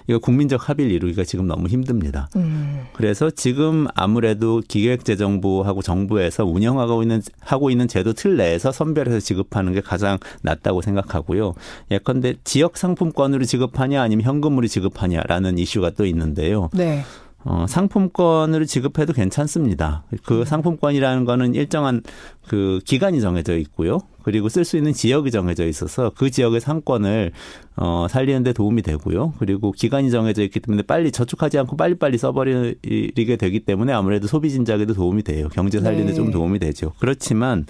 [0.07, 2.29] 이거 국민적 합의를 이루기가 지금 너무 힘듭니다.
[2.35, 2.83] 음.
[2.93, 9.81] 그래서 지금 아무래도 기획재정부하고 정부에서 운영하고 있는 하고 있는 제도 틀 내에서 선별해서 지급하는 게
[9.81, 11.53] 가장 낫다고 생각하고요.
[11.91, 16.69] 예컨대 지역 상품권으로 지급하냐 아니면 현금으로 지급하냐라는 이슈가 또 있는데요.
[16.73, 17.03] 네.
[17.49, 20.03] 어, 상품권으로 지급해도 괜찮습니다.
[20.25, 22.01] 그 상품권이라는 거는 일정한
[22.45, 23.99] 그 기간이 정해져 있고요.
[24.21, 27.31] 그리고 쓸 수 있는 지역이 정해져 있어서 그 지역의 상권을
[27.77, 29.35] 어, 살리는데 도움이 되고요.
[29.39, 34.93] 그리고 기간이 정해져 있기 때문에 빨리 저축하지 않고 빨리빨리 써버리게 되기 때문에 아무래도 소비 진작에도
[34.93, 35.47] 도움이 돼요.
[35.53, 36.15] 경제 살리는데 네.
[36.15, 36.91] 좀 도움이 되죠.
[36.99, 37.65] 그렇지만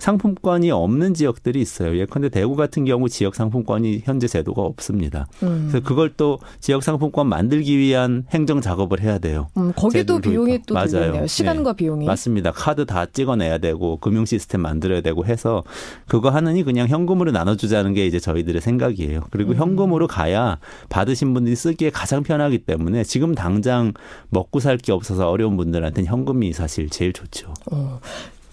[0.00, 1.96] 상품권이 없는 지역들이 있어요.
[1.96, 5.28] 예컨대 대구 같은 경우 지역 상품권이 현재 제도가 없습니다.
[5.44, 5.68] 음.
[5.70, 9.48] 그래서 그걸 또 지역 상품권 만들기 위한 행정 작업을 해야 돼요.
[9.56, 10.88] 음, 거기도 비용이 또 맞아요.
[10.88, 11.26] 들겠네요.
[11.28, 11.76] 시간과 네.
[11.76, 12.06] 비용이.
[12.06, 12.50] 맞습니다.
[12.50, 15.62] 카드 다 찍어내야 되고 금융 시스템 만들어야 되고 해서
[16.08, 19.20] 그거 하느니 그냥 현금으로 나눠주자는 게 이제 저희들의 생각이에요.
[19.30, 20.58] 그리고 현금으로 가야
[20.88, 23.92] 받으신 분들이 쓰기에 가장 편하기 때문에 지금 당장
[24.30, 27.52] 먹고 살 게 없어서 어려운 분들한테는 현금이 사실 제일 좋죠.
[27.70, 28.00] 어.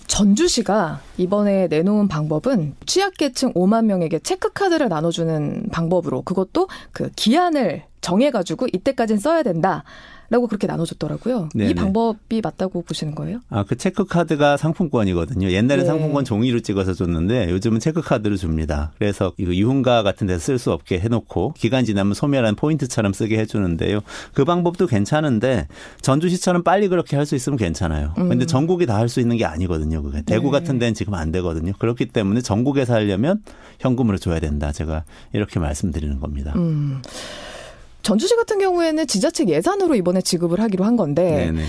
[0.07, 9.19] 전주시가 이번에 내놓은 방법은 취약계층 5만 명에게 체크카드를 나눠주는 방법으로 그것도 그 기한을 정해가지고 이때까지는
[9.19, 9.83] 써야 된다.
[10.29, 11.49] 라고 그렇게 나눠줬더라고요.
[11.55, 11.69] 네네.
[11.69, 13.39] 이 방법이 맞다고 보시는 거예요?
[13.49, 15.51] 아, 그 체크카드가 상품권이거든요.
[15.51, 15.85] 옛날에 네.
[15.85, 18.91] 상품권 종이로 찍어서 줬는데 요즘은 체크카드로 줍니다.
[18.97, 24.01] 그래서 이거 유흥가 같은 데서 쓸 수 없게 해놓고 기간 지나면 소멸한 포인트처럼 쓰게 해주는데요.
[24.33, 25.67] 그 방법도 괜찮은데
[26.01, 28.13] 전주시처럼 빨리 그렇게 할 수 있으면 괜찮아요.
[28.15, 30.01] 근데 전국이 다 할 수 있는 게 아니거든요.
[30.01, 30.21] 그게.
[30.23, 30.51] 대구 네.
[30.59, 31.71] 같은 데는 지금 안 되거든요.
[31.79, 33.43] 그렇기 때문에 전국에서 하려면
[33.79, 34.71] 현금으로 줘야 된다.
[34.71, 36.53] 제가 이렇게 말씀드리는 겁니다.
[36.55, 37.01] 음.
[38.07, 41.65] 전주시 같은 경우에는 지자체 예산으로 이번에 지급을 하기로 한 건데 네네.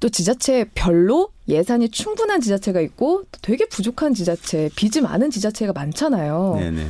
[0.00, 6.56] 또 지자체별로 예산이 충분한 지자체가 있고 또 되게 부족한 지자체, 빚이 많은 지자체가 많잖아요.
[6.58, 6.86] 네네.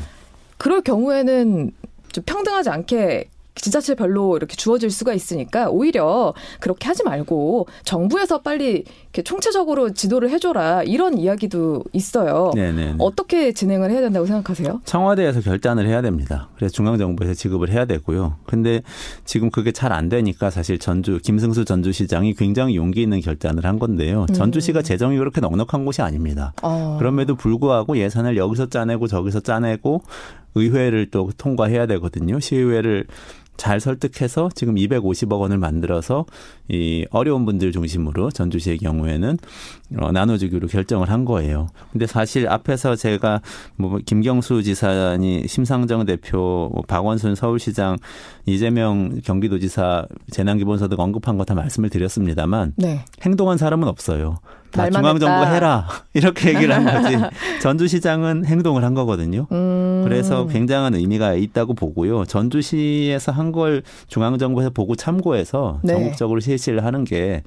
[0.58, 1.72] 그럴 경우에는
[2.12, 9.22] 좀 평등하지 않게 지자체별로 이렇게 주어질 수가 있으니까 오히려 그렇게 하지 말고 정부에서 빨리 이렇게
[9.22, 12.50] 총체적으로 지도를 해줘라 이런 이야기도 있어요.
[12.54, 12.96] 네네.
[12.98, 14.80] 어떻게 진행을 해야 된다고 생각하세요?
[14.84, 16.48] 청와대에서 결단을 해야 됩니다.
[16.56, 18.36] 그래서 중앙정부에서 지급을 해야 되고요.
[18.44, 18.82] 근데
[19.24, 24.26] 지금 그게 잘 안 되니까 사실 전주 김승수 전주시장이 굉장히 용기 있는 결단을 한 건데요.
[24.34, 26.52] 전주시가 재정이 그렇게 넉넉한 곳이 아닙니다.
[26.62, 26.96] 어.
[26.98, 30.02] 그럼에도 불구하고 예산을 여기서 짜내고 저기서 짜내고
[30.56, 32.40] 의회를 또 통과해야 되거든요.
[32.40, 33.06] 시의회를
[33.56, 36.26] 잘 설득해서 지금 250억 원을 만들어서
[36.68, 39.38] 이 어려운 분들 중심으로 전주시의 경우에는
[40.00, 41.68] 어, 나눠주기로 결정을 한 거예요.
[41.92, 43.42] 근데 사실 앞에서 제가
[43.76, 47.96] 뭐 김경수 지사니 심상정 대표, 뭐 박원순 서울시장,
[48.46, 53.04] 이재명 경기도지사 재난기본소득 언급한 거 다 말씀을 드렸습니다만 네.
[53.22, 54.36] 행동한 사람은 없어요.
[54.70, 55.46] 다 중앙정부.
[55.46, 57.16] 해라 이렇게 얘기를 한 거지.
[57.62, 59.46] 전주시장은 행동을 한 거거든요.
[59.52, 59.93] 음.
[60.04, 62.24] 그래서 굉장한 의미가 있다고 보고요.
[62.24, 65.92] 전주시에서 한 걸 중앙정부에서 보고 참고해서 네.
[65.92, 67.42] 전국적으로 실시를 하는 게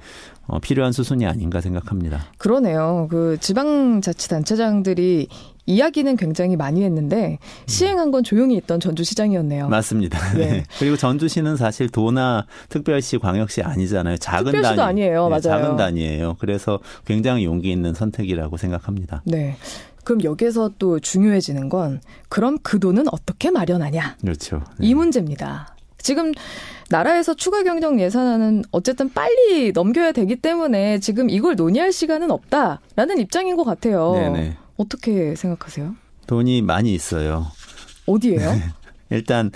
[0.46, 2.24] 어, 필요한 수순이 아닌가 생각합니다.
[2.38, 3.08] 그러네요.
[3.10, 5.28] 그 지방자치단체장들이
[5.66, 9.68] 이야기는 굉장히 많이 했는데 시행한 건 조용히 있던 전주시장이었네요.
[9.68, 10.18] 맞습니다.
[10.32, 10.46] 네.
[10.50, 10.64] 네.
[10.78, 14.16] 그리고 전주시는 사실 도나 특별시, 광역시 아니잖아요.
[14.16, 15.02] 작은 특별시도 단위.
[15.02, 15.24] 아니에요.
[15.24, 15.40] 네, 맞아요.
[15.42, 16.36] 작은 단위예요.
[16.38, 19.20] 그래서 굉장히 용기 있는 선택이라고 생각합니다.
[19.26, 19.56] 네.
[20.08, 24.16] 그럼 여기서 또 중요해지는 건 그럼 그 돈은 어떻게 마련하냐?
[24.22, 24.64] 그렇죠.
[24.78, 24.86] 네.
[24.86, 25.76] 이 문제입니다.
[25.98, 26.32] 지금
[26.88, 33.54] 나라에서 추가 경정 예산안은 어쨌든 빨리 넘겨야 되기 때문에 지금 이걸 논의할 시간은 없다라는 입장인
[33.54, 34.14] 것 같아요.
[34.14, 34.56] 네네.
[34.78, 35.94] 어떻게 생각하세요?
[36.26, 37.48] 돈이 많이 있어요.
[38.06, 38.54] 어디예요?
[39.10, 39.50] 일단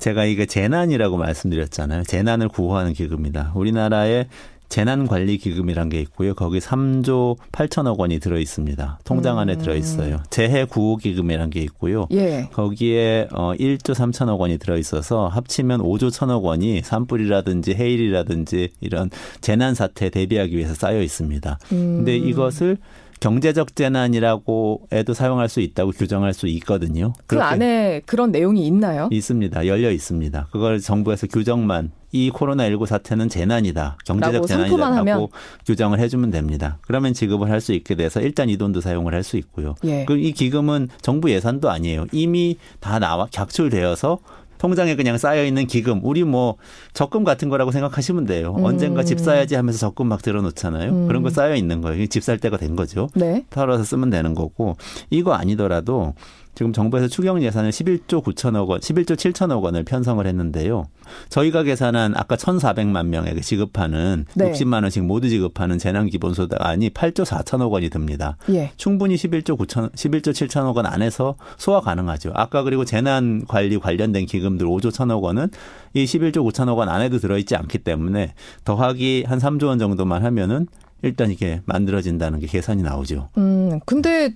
[0.00, 2.02] 제가 이게 재난이라고 말씀드렸잖아요.
[2.02, 3.52] 재난을 구호하는 기금이다.
[3.54, 4.26] 우리나라에
[4.74, 6.34] 재난관리기금이란 게 있고요.
[6.34, 8.98] 거기 3조 8천억 원이 들어 있습니다.
[9.04, 9.58] 통장 안에 음.
[9.58, 10.20] 들어 있어요.
[10.30, 12.08] 재해 구호 기금이란 게 있고요.
[12.10, 12.48] 예.
[12.52, 19.10] 거기에 어 1조 3천억 원이 들어 있어서 합치면 5조 1천억 원이 산불이라든지 해일이라든지 이런
[19.40, 21.58] 재난 사태 대비하기 위해서 쌓여 있습니다.
[21.70, 21.96] 음.
[21.98, 22.78] 근데 이것을
[23.28, 27.14] 경제적 재난이라고 해도 사용할 수 있다고 규정할 수 있거든요.
[27.26, 29.08] 그 안에 그런 내용이 있나요?
[29.10, 29.66] 있습니다.
[29.66, 30.48] 열려 있습니다.
[30.52, 33.96] 그걸 정부에서 규정만 이 코로나19 사태는 재난이다.
[34.04, 34.68] 경제적 라고 재난이다.
[34.68, 35.14] 선포만 하면?
[35.14, 35.30] 하고
[35.64, 36.76] 규정을 해주면 됩니다.
[36.82, 39.74] 그러면 지급을 할 수 있게 돼서 일단 이 돈도 사용을 할 수 있고요.
[39.84, 40.04] 예.
[40.04, 42.04] 그이 기금은 정부 예산도 아니에요.
[42.12, 44.18] 이미 다 나와 객출되어서
[44.64, 46.56] 통장에 그냥 쌓여 있는 기금, 우리 뭐
[46.94, 48.54] 적금 같은 거라고 생각하시면 돼요.
[48.56, 48.64] 음.
[48.64, 50.90] 언젠가 집 사야지 하면서 적금 막 들어놓잖아요.
[50.90, 51.06] 음.
[51.06, 52.06] 그런 거 쌓여 있는 거예요.
[52.06, 53.10] 집 살 때가 된 거죠.
[53.14, 53.44] 네.
[53.50, 54.78] 털어서 쓰면 되는 거고
[55.10, 56.14] 이거 아니더라도
[56.54, 60.86] 지금 정부에서 추경 예산을 11조 9천억 원, 11조 7천억 원을 편성을 했는데요.
[61.28, 64.50] 저희가 계산한 아까 1,400만 명에게 지급하는 네.
[64.50, 68.36] 60만 원씩 모두 지급하는 재난 기본소득안이 8조 4천억 원이 듭니다.
[68.50, 68.72] 예.
[68.76, 72.32] 충분히 11조 9천 11조 7천억 원 안에서 소화 가능하죠.
[72.34, 75.48] 아까 그리고 재난 관리 관련된 기금들 5조 1천억 원은
[75.92, 80.66] 이 11조 9천억 원 안에도 들어 있지 않기 때문에 더하기 한 3조 원 정도만 하면은
[81.02, 83.28] 일단 이게 만들어진다는 게 계산이 나오죠.
[83.36, 84.34] 음, 근데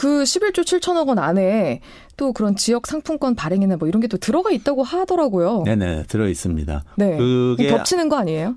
[0.00, 1.82] 그 11조 7천억 원 안에
[2.16, 5.64] 또 그런 지역 상품권 발행이나 뭐 이런 게 또 들어가 있다고 하더라고요.
[5.66, 6.84] 네네 들어 있습니다.
[6.96, 7.18] 네.
[7.18, 8.56] 그게 겹치는 거 아니에요?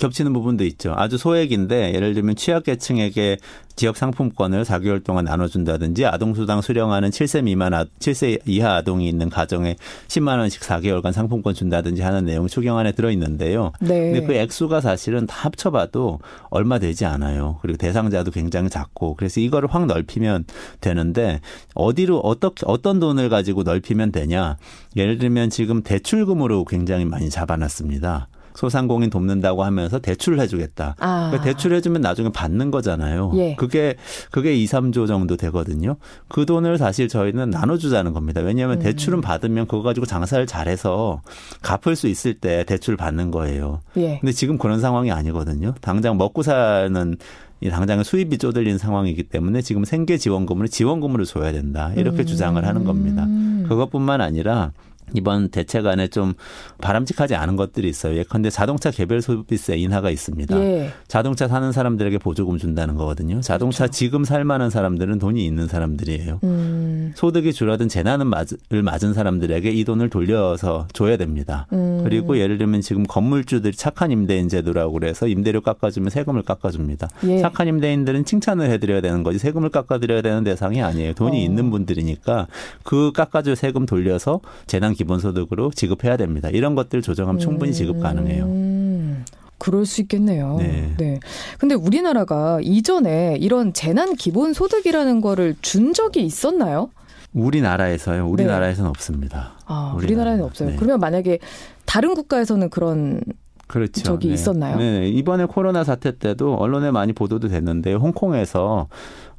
[0.00, 0.94] 겹치는 부분도 있죠.
[0.96, 3.36] 아주 소액인데 예를 들면 취약계층에게
[3.76, 9.76] 지역 상품권을 4개월 동안 나눠준다든지 아동수당 수령하는 7세 미만 아, 7세 이하 아동이 있는 가정에
[10.08, 13.72] 10만 원씩 4개월간 상품권 준다든지 하는 내용 추경안에 들어 있는데요.
[13.80, 14.12] 네.
[14.12, 16.18] 근데 그 액수가 사실은 다 합쳐봐도
[16.50, 17.58] 얼마 되지 않아요.
[17.62, 20.44] 그리고 대상자도 굉장히 작고 그래서 이거를 확 넓히면
[20.80, 21.40] 되는데
[21.74, 24.56] 어디로 어떻게 어떤 돈을 가지고 넓히면 되냐?
[24.96, 28.28] 예를 들면 지금 대출금으로 굉장히 많이 잡아놨습니다.
[28.54, 30.96] 소상공인 돕는다고 하면서 대출을 해주겠다.
[30.98, 31.28] 아.
[31.30, 33.32] 그러니까 대출해주면 나중에 받는 거잖아요.
[33.36, 33.54] 예.
[33.54, 33.96] 그게
[34.30, 35.96] 그게 2, 3조 정도 되거든요.
[36.28, 38.40] 그 돈을 사실 저희는 나눠주자는 겁니다.
[38.40, 38.82] 왜냐하면 음.
[38.82, 41.22] 대출은 받으면 그거 가지고 장사를 잘해서
[41.62, 43.80] 갚을 수 있을 때 대출 받는 거예요.
[43.96, 44.18] 예.
[44.18, 45.74] 근데 지금 그런 상황이 아니거든요.
[45.80, 47.16] 당장 먹고 사는
[47.62, 51.92] 이 당장의 수입이 쪼들린 상황이기 때문에 지금 생계 지원금을 지원금으로 줘야 된다.
[51.96, 52.26] 이렇게 음.
[52.26, 53.26] 주장을 하는 겁니다.
[53.68, 54.72] 그것뿐만 아니라
[55.14, 56.34] 이번 대책안에 좀
[56.80, 58.16] 바람직하지 않은 것들이 있어요.
[58.16, 60.58] 예컨대 자동차 개별 소비세 인하가 있습니다.
[60.60, 60.90] 예.
[61.08, 63.40] 자동차 사는 사람들에게 보조금 준다는 거거든요.
[63.40, 66.40] 자동차 지금 살 만한 사람들은 돈이 있는 사람들이에요.
[66.44, 66.79] 음.
[67.14, 71.66] 소득이 줄어든 재난을 맞은, 사람들에게 이 돈을 돌려서 줘야 됩니다.
[71.72, 72.00] 음.
[72.04, 77.08] 그리고 예를 들면 지금 건물주들이 착한 임대인 제도라고 그래서 임대료 깎아주면 세금을 깎아줍니다.
[77.24, 77.38] 예.
[77.40, 81.14] 착한 임대인들은 칭찬을 해드려야 되는 거지 세금을 깎아드려야 되는 대상이 아니에요.
[81.14, 81.40] 돈이 어.
[81.40, 82.46] 있는 분들이니까
[82.82, 86.48] 그 깎아줄 세금 돌려서 재난 기본소득으로 지급해야 됩니다.
[86.50, 88.44] 이런 것들 조정하면 충분히 지급 가능해요.
[88.44, 89.24] 음.
[89.58, 90.56] 그럴 수 있겠네요.
[90.58, 91.20] 네.
[91.58, 96.88] 근데 우리나라가 이전에 이런 재난 기본 소득이라는 거를 준 적이 있었나요?
[97.32, 98.26] 우리나라에서요.
[98.26, 99.52] 우리나라에서는 없습니다.
[99.66, 100.70] 아, 우리나라는, 없어요.
[100.70, 100.76] 네.
[100.76, 101.38] 그러면 만약에
[101.86, 103.20] 다른 국가에서는 그런
[103.66, 104.02] 그렇죠.
[104.02, 104.76] 적이 있었나요?
[104.78, 108.88] 네, 이번에 코로나 사태 때도 언론에 많이 보도도 됐는데 홍콩에서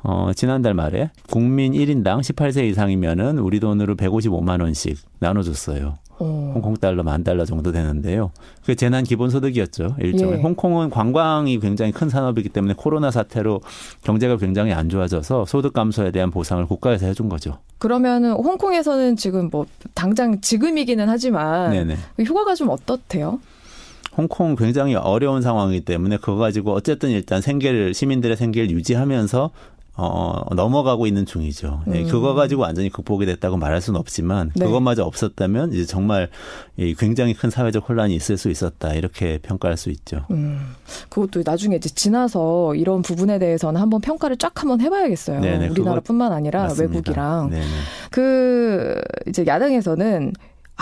[0.04, 5.95] 어, 지난달 말에 국민 1인당 18세 이상이면은 우리 돈으로 155만 원씩 나눠 줬어요.
[6.22, 8.32] 어, 홍콩 달러 만 달러 정도 되는데요.
[8.62, 9.96] 그게 재난 기본소득이었죠.
[10.00, 10.42] 일종의 예.
[10.42, 13.62] 홍콩은 관광이 굉장히 큰 산업이기 때문에 코로나 사태로
[14.04, 17.58] 경제가 굉장히 안 좋아져서 소득 감소에 대한 보상을 국가에서 해준 거죠.
[17.80, 21.98] 그러면은 홍콩에서는 지금 뭐 당장 지금이기는 하지만 네네.
[22.28, 23.40] 효과가 좀 어떻대요?
[24.16, 29.50] 홍콩 굉장히 어려운 상황이기 때문에 그거 가지고 어쨌든 일단 생계를 시민들의 생계를 유지하면서
[29.97, 31.82] 어, 넘어가고 있는 중이죠.
[31.93, 32.08] 예, 음.
[32.08, 34.65] 그거 가지고 완전히 극복이 됐다고 말할 수는 없지만 네.
[34.65, 36.30] 그것마저 없었다면 이제 정말
[36.77, 40.25] 이 굉장히 큰 사회적 혼란이 있을 수 있었다 이렇게 평가할 수 있죠.
[40.32, 40.73] 음,
[41.10, 45.41] 그것도 나중에 이제 지나서 이런 부분에 대해서는 한번 평가를 쫙 한번 해봐야겠어요.
[45.41, 46.93] 네네, 우리나라뿐만 아니라 맞습니다.
[46.93, 47.65] 외국이랑 네네.
[48.12, 50.34] 그 이제 야당에서는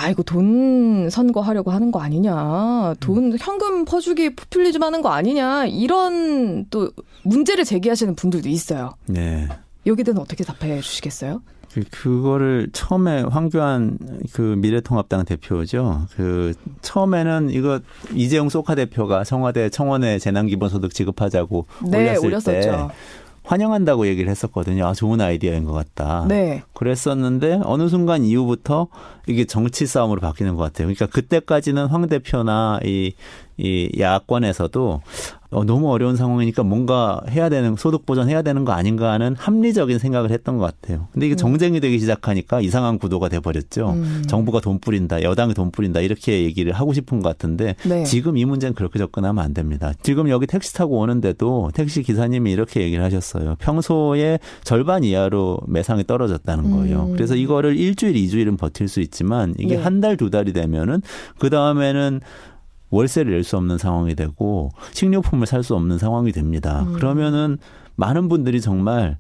[0.02, 6.90] 아이고 돈 선거하려고 하는 거 아니냐, 돈 현금 퍼주기 포퓰리즘 하는 거 아니냐 이런 또
[7.24, 8.92] 문제를 제기하시는 분들도 있어요.
[9.08, 9.48] 네.
[9.86, 11.42] 여기 대해서 어떻게 답해 주시겠어요?
[11.74, 13.98] 그- 그거를 처음에 황교안
[14.34, 16.08] 그 미래통합당 대표죠.
[16.16, 17.80] 그 처음에는 이거
[18.16, 22.52] 이재용 소카 대표가 청와대 청원에 재난기본소득 지급하자고 네, 올렸을 올렸었죠.
[22.52, 22.88] 때
[23.44, 24.86] 환영한다고 얘기를 했었거든요.
[24.86, 26.26] 아, 좋은 아이디어인 것 같다.
[26.28, 26.64] 네.
[26.74, 28.88] 그랬었는데 어느 순간 이후부터
[29.28, 30.88] 이게 정치 싸움으로 바뀌는 것 같아요.
[30.88, 33.14] 그러니까 그때까지는 황 대표나 이,
[33.58, 35.02] 이 야권에서도
[35.52, 40.30] 어, 너무 어려운 상황이니까 뭔가 해야 되는 소득 보전해야 되는 거 아닌가 하는 합리적인 생각을
[40.30, 41.08] 했던 것 같아요.
[41.12, 43.92] 근데 이게 정쟁이 되기 시작하니까 이상한 구도가 돼 버렸죠.
[43.92, 44.24] 음.
[44.28, 48.04] 정부가 돈 뿌린다, 여당이 돈 뿌린다 이렇게 얘기를 하고 싶은 것 같은데 네.
[48.04, 49.92] 지금 이 문제는 그렇게 접근하면 안 됩니다.
[50.04, 53.56] 지금 여기 택시 타고 오는데도 택시 기사님이 이렇게 얘기를 하셨어요.
[53.58, 57.06] 평소에 절반 이하로 매상이 떨어졌다는 거예요.
[57.06, 57.14] 음.
[57.14, 59.82] 그래서 이거를 일주일, 이주일은 버틸 수 있지만 이게 네.
[59.82, 61.02] 한 달, 두 달이 되면은
[61.40, 62.22] 그 다음에는
[62.90, 66.86] 월세를 낼 수 없는 상황이 되고 식료품을 살 수 없는 상황이 됩니다.
[66.88, 66.94] 음.
[66.94, 67.58] 그러면은
[67.96, 69.18] 많은 분들이 정말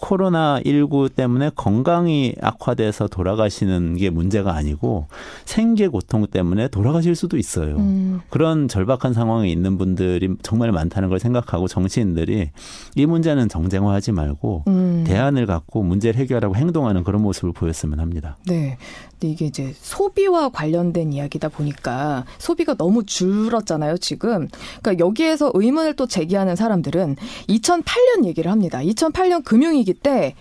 [0.00, 5.06] 코로나 19 때문에 건강이 악화돼서 돌아가시는 게 문제가 아니고
[5.44, 7.76] 생계 고통 때문에 돌아가실 수도 있어요.
[7.76, 12.50] 음, 그런 절박한 상황에 있는 분들이 정말 많다는 걸 생각하고 정치인들이
[12.96, 15.04] 이 문제는 정쟁화하지 말고 음.
[15.06, 18.38] 대안을 갖고 문제를 해결하고 행동하는 그런 모습을 보였으면 합니다.
[18.48, 18.78] 네.
[19.22, 24.48] 근데 이게 이제 소비와 관련된 이야기다 보니까 소비가 너무 줄었잖아요, 지금.
[24.82, 27.16] 그러니까 여기에서 의문을 또 제기하는 사람들은
[27.48, 28.80] 2008년 얘기를 합니다.
[28.80, 30.34] 2008년 금융위기 때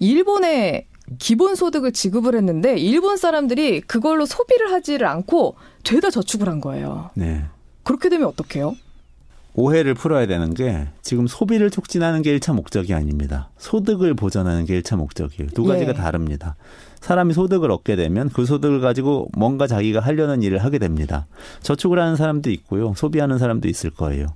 [0.00, 0.86] 일본에
[1.18, 7.10] 기본소득을 지급을 했는데 일본 사람들이 그걸로 소비를 하지를 않고 죄다 저축을 한 거예요.
[7.14, 7.44] 네.
[7.84, 8.76] 그렇게 되면 어떡해요?
[9.54, 13.50] 오해를 풀어야 되는 게 지금 소비를 촉진하는 게 1차 목적이 아닙니다.
[13.56, 15.50] 소득을 보전하는 게 1차 목적이에요.
[15.54, 15.94] 두 가지가 예.
[15.94, 16.56] 다릅니다.
[17.04, 21.26] 사람이 소득을 얻게 되면 그 소득을 가지고 뭔가 자기가 하려는 일을 하게 됩니다.
[21.60, 22.94] 저축을 하는 사람도 있고요.
[22.96, 24.26] 소비하는 사람도 있을 거예요.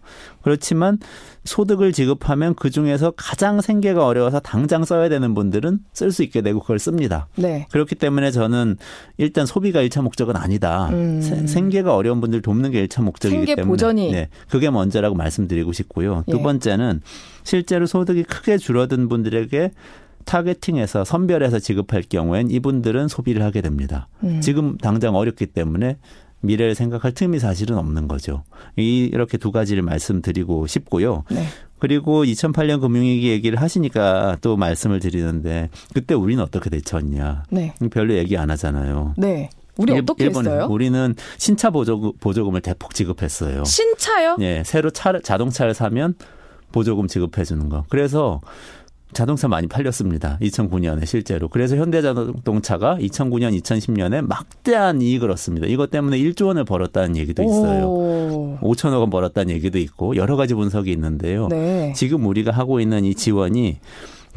[0.42, 0.98] 그렇지만
[1.44, 6.60] 소득을 지급하면 그 중에서 가장 생계가 어려워서 당장 써야 되는 분들은 쓸 수 있게 되고
[6.60, 7.28] 그걸 씁니다.
[7.36, 7.66] 네.
[7.70, 8.76] 그렇기 때문에 저는
[9.16, 10.90] 일단 소비가 1차 목적은 아니다.
[10.90, 11.22] 음.
[11.22, 14.12] 세- 생계가 어려운 분들 돕는 게 1차 목적이기 생계 때문에 보전이.
[14.12, 16.22] 네, 그게 먼저라고 말씀드리고 싶고요.
[16.30, 16.42] 두 예.
[16.42, 17.00] 번째는
[17.44, 19.70] 실제로 소득이 크게 줄어든 분들에게
[20.28, 24.08] 타겟팅해서 선별해서 지급할 경우엔 이분들은 소비를 하게 됩니다.
[24.22, 24.40] 음.
[24.42, 25.96] 지금 당장 어렵기 때문에
[26.40, 28.44] 미래를 생각할 틈이 사실은 없는 거죠.
[28.76, 31.24] 이- 이렇게 두 가지를 말씀드리고 싶고요.
[31.30, 31.44] 네.
[31.80, 37.44] 그리고 2008년 금융위기 얘기를 하시니까 또 말씀을 드리는데 그때 우리는 어떻게 대처했냐.
[37.50, 37.74] 네.
[37.90, 39.14] 별로 얘기 안 하잖아요.
[39.16, 39.50] 네.
[39.78, 40.68] 우리 일- 어떻게 일본은 했어요?
[40.70, 43.64] 우리는 신차 보조금, 보조금을 대폭 지급했어요.
[43.64, 44.36] 신차요?
[44.40, 46.14] 예, 새로 차를, 자동차를 사면
[46.72, 47.84] 보조금 지급해 주는 거.
[47.88, 48.40] 그래서
[49.12, 50.38] 자동차 많이 팔렸습니다.
[50.42, 51.48] 2009년에 실제로.
[51.48, 55.66] 그래서 현대자동차가 2009년, 2010년에 막대한 이익을 얻습니다.
[55.66, 57.86] 이것 때문에 1조 원을 벌었다는 얘기도 있어요.
[57.86, 58.58] 오.
[58.60, 61.48] 5천억 원 벌었다는 얘기도 있고 여러 가지 분석이 있는데요.
[61.48, 61.92] 네.
[61.96, 63.78] 지금 우리가 하고 있는 이 지원이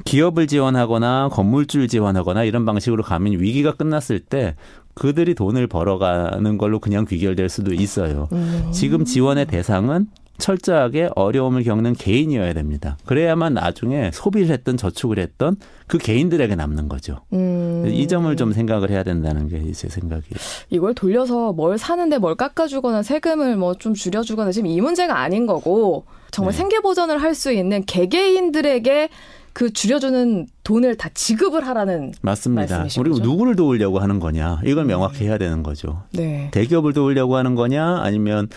[0.05, 4.55] 기업을 지원하거나 건물주를 지원하거나 이런 방식으로 가면 위기가 끝났을 때
[4.93, 8.27] 그들이 돈을 벌어가는 걸로 그냥 귀결될 수도 있어요.
[8.31, 8.69] 음.
[8.71, 10.07] 지금 지원의 대상은
[10.41, 12.97] 철저하게 어려움을 겪는 개인이어야 됩니다.
[13.05, 15.55] 그래야만 나중에 소비를 했던 저축을 했던
[15.87, 17.19] 그 개인들에게 남는 거죠.
[17.31, 17.85] 음.
[17.87, 20.35] 이 점을 좀 생각을 해야 된다는 게 제 생각이에요.
[20.69, 26.05] 이걸 돌려서 뭘 사는데 뭘 깎아주거나 세금을 뭐 좀 줄여주거나 지금 이 문제가 아닌 거고
[26.31, 26.57] 정말 네.
[26.57, 29.09] 생계 보전을 할 수 있는 개개인들에게
[29.53, 32.83] 그 줄여주는 돈을 다 지급을 하라는 맞습니다.
[32.83, 33.01] 거죠?
[33.03, 36.03] 누구를 도우려고 하는 거냐 이걸 명확히 해야 되는 거죠.
[36.13, 36.49] 네.
[36.53, 38.47] 대기업을 도우려고 하는 거냐 아니면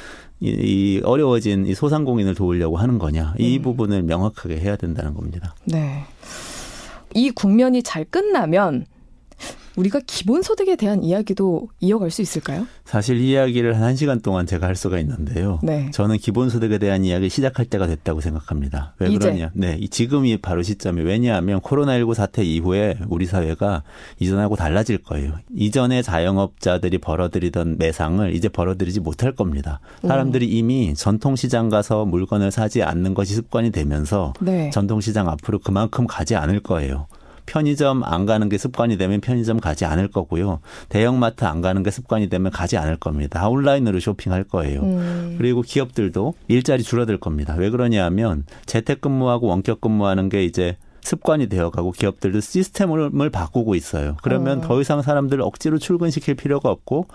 [0.45, 5.55] 이, 이 어려워진 이 소상공인을 도우려고 하는 거냐 이 부분을 명확하게 해야 된다는 겁니다.
[5.65, 6.05] 네.
[7.15, 8.85] 이 국면이 잘 끝나면
[9.77, 12.67] 우리가 기본소득에 대한 이야기도 이어갈 수 있을까요?
[12.85, 15.59] 사실 이 이야기를 한 1시간 동안 제가 할 수가 있는데요.
[15.63, 15.91] 네.
[15.93, 18.95] 저는 기본소득에 대한 이야기 시작할 때가 됐다고 생각합니다.
[18.99, 19.19] 왜 이제?
[19.19, 19.51] 그러냐?
[19.55, 23.83] 네, 이 지금이 바로 시점이 왜냐하면 코로나19 사태 이후에 우리 사회가
[24.21, 25.35] 이전하고 달라질 거예요.
[25.55, 29.81] 이전에 자영업자들이 벌어들이던 매상을 이제 벌어들이지 못할 겁니다.
[30.03, 34.71] 사람들이 이미 전통시장 가서 물건을 사지 않는 것이 습관이 되면서 네.
[34.71, 37.07] 전통시장 앞으로 그만큼 가지 않을 거예요.
[37.47, 40.61] 편의점 안 가는 게 습관이 되면 편의점 가지 않을 거고요.
[40.89, 43.41] 대형마트 안 가는 게 습관이 되면 가지 않을 겁니다.
[43.41, 44.83] 다 온라인으로 쇼핑할 거예요.
[44.83, 45.35] 음.
[45.39, 47.55] 그리고 기업들도 일자리 줄어들 겁니다.
[47.57, 54.17] 왜 그러냐 하면 재택근무하고 원격근무하는 게 이제 습관이 되어가고 기업들도 시스템을 바꾸고 있어요.
[54.23, 57.07] 그러면 더 이상 사람들을 억지로 출근시킬 필요가 없고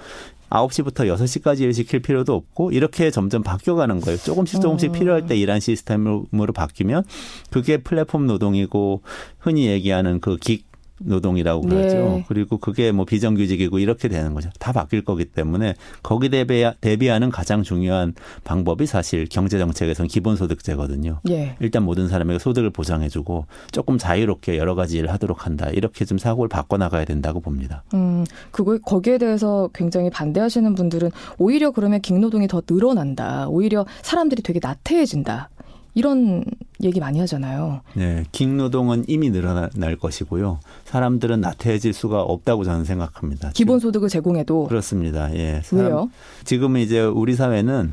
[0.49, 4.17] 9시부터 6시까지 일 시킬 필요도 없고 이렇게 점점 바뀌어가는 거예요.
[4.17, 7.03] 조금씩 조금씩 필요할 때 일한 시스템으로 바뀌면
[7.49, 9.01] 그게 플랫폼 노동이고
[9.39, 10.68] 흔히 얘기하는 그긱
[10.99, 11.95] 노동이라고 그러죠.
[11.95, 12.25] 네.
[12.27, 14.49] 그리고 그게 뭐 비정규직이고 이렇게 되는 거죠.
[14.59, 21.21] 다 바뀔 거기 때문에 거기 대비, 대비하는 가장 중요한 방법이 사실 경제 정책에서는 기본소득제거든요.
[21.29, 21.55] 예.
[21.59, 25.69] 일단 모든 사람에게 소득을 보장해주고 조금 자유롭게 여러 가지 일을 하도록 한다.
[25.69, 27.83] 이렇게 좀 사고를 바꿔 나가야 된다고 봅니다.
[27.93, 33.47] 음, 그거 거기에 대해서 굉장히 반대하시는 분들은 오히려 그러면 긱노동이 더 늘어난다.
[33.47, 35.49] 오히려 사람들이 되게 나태해진다.
[35.95, 36.43] 이런
[36.81, 37.81] 얘기 많이 하잖아요.
[37.93, 40.59] 네, 긱노동은 이미 늘어날 것이고요.
[40.85, 43.51] 사람들은 나태해질 수가 없다고 저는 생각합니다.
[43.51, 45.33] 기본소득을 제공해도 그렇습니다.
[45.35, 45.61] 예.
[45.63, 46.09] 사람- 왜요?
[46.45, 47.91] 지금은 이제 우리 사회는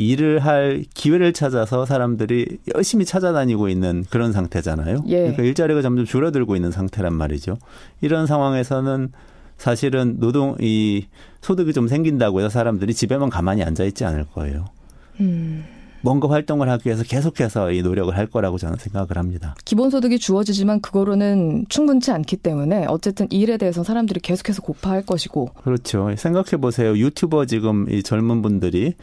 [0.00, 5.02] 일을 할 기회를 찾아서 사람들이 열심히 찾아다니고 있는 그런 상태잖아요.
[5.08, 5.16] 예.
[5.22, 7.58] 그러니까 일자리가 점점 줄어들고 있는 상태란 말이죠.
[8.00, 9.12] 이런 상황에서는
[9.56, 11.06] 사실은 노동 이
[11.40, 14.66] 소득이 좀 생긴다고 해서 사람들이 집에만 가만히 앉아 있지 않을 거예요.
[15.20, 15.64] 음,
[16.00, 19.54] 뭔가 활동을 하기 위해서 계속해서 이 노력을 할 거라고 저는 생각을 합니다.
[19.64, 26.14] 기본소득이 주어지지만 그거로는 충분치 않기 때문에 어쨌든 이 일에 대해서 사람들이 계속해서 고파할 것이고 그렇죠.
[26.16, 26.96] 생각해 보세요.
[26.96, 28.94] 유튜버 지금 이 젊은 분들이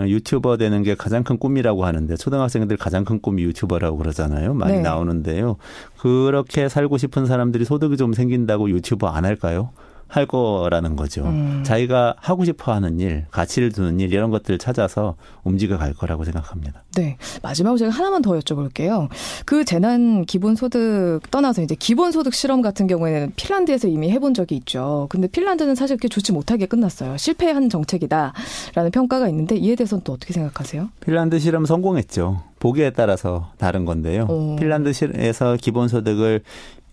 [0.00, 4.54] 유튜버 되는 게 가장 큰 꿈이라고 하는데 초등학생들 가장 큰 꿈이 유튜버라고 그러잖아요.
[4.54, 4.82] 많이 네.
[4.82, 5.56] 나오는데요.
[5.98, 9.70] 그렇게 살고 싶은 사람들이 소득이 좀 생긴다고 유튜버 안 할까요?
[10.14, 11.24] 할 거라는 거죠.
[11.24, 11.64] 음.
[11.66, 16.84] 자기가 하고 싶어 하는 일, 가치를 두는 일 이런 것들을 찾아서 움직여 갈 거라고 생각합니다.
[16.94, 17.16] 네.
[17.42, 19.08] 마지막으로 제가 하나만 더 여쭤볼게요.
[19.44, 25.08] 그 재난 기본소득 떠나서 이제 기본소득 실험 같은 경우에는 핀란드에서 이미 해본 적이 있죠.
[25.10, 27.16] 근데 핀란드는 사실 그렇게 좋지 못하게 끝났어요.
[27.16, 30.90] 실패한 정책이다라는 평가가 있는데 이에 대해서는 또 어떻게 생각하세요?
[31.00, 32.40] 핀란드 실험 성공했죠.
[32.60, 34.26] 보기에 따라서 다른 건데요.
[34.28, 34.54] 오.
[34.56, 36.42] 핀란드에서 기본소득을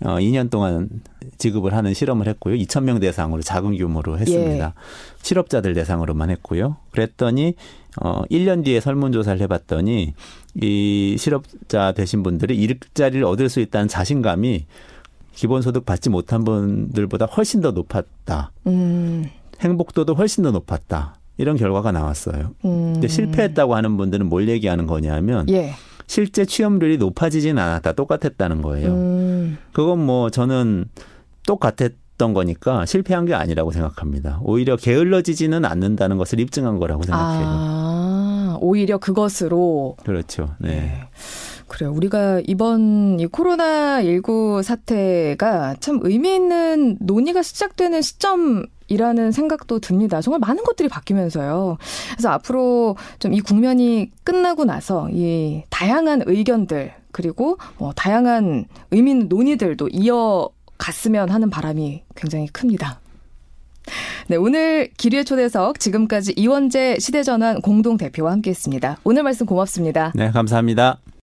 [0.03, 0.89] 어, 2년 동안
[1.37, 2.55] 지급을 하는 실험을 했고요.
[2.55, 4.73] 2천 명 대상으로 작은 규모로 했습니다.
[5.21, 6.77] 실업자들 대상으로만 했고요.
[6.91, 7.55] 그랬더니
[8.01, 10.13] 어 1년 뒤에 설문 조사를 해 봤더니
[10.61, 14.65] 이 실업자 되신 분들이 일자리를 얻을 수 있다는 자신감이
[15.33, 18.51] 기본소득 받지 못한 분들보다 훨씬 더 높았다.
[18.67, 19.25] 음,
[19.61, 21.15] 행복도도 훨씬 더 높았다.
[21.37, 22.53] 이런 결과가 나왔어요.
[22.65, 22.93] 음.
[22.93, 25.73] 근데 실패했다고 하는 분들은 뭘 얘기하는 거냐면 예.
[26.05, 27.93] 실제 취업률이 높아지진 않았다.
[27.93, 28.91] 똑같았다는 거예요.
[28.91, 30.85] 음, 그건 뭐 저는
[31.45, 34.39] 똑같았던 거니까 실패한 게 아니라고 생각합니다.
[34.43, 37.45] 오히려 게을러지지는 않는다는 것을 입증한 거라고 생각해요.
[37.47, 40.55] 아, 오히려 그것으로 그렇죠.
[40.59, 41.07] 네.
[41.67, 41.93] 그래요.
[41.93, 50.19] 우리가 이번 이 코로나19 사태가 참 의미 있는 논의가 시작되는 시점 이라는 생각도 듭니다.
[50.19, 51.77] 정말 많은 것들이 바뀌면서요.
[52.11, 59.29] 그래서 앞으로 좀 이 국면이 끝나고 나서 이 다양한 의견들 그리고 뭐 다양한 의미 있는
[59.29, 60.49] 논의들도 이어
[60.81, 62.99] 갔으면 하는 바람이 굉장히 큽니다.
[64.27, 68.97] 네, 오늘 기류의 초대석 지금까지 이원재 시대전환 공동대표와 함께했습니다.
[69.03, 70.11] 오늘 말씀 고맙습니다.
[70.15, 70.99] 네, 감사합니다.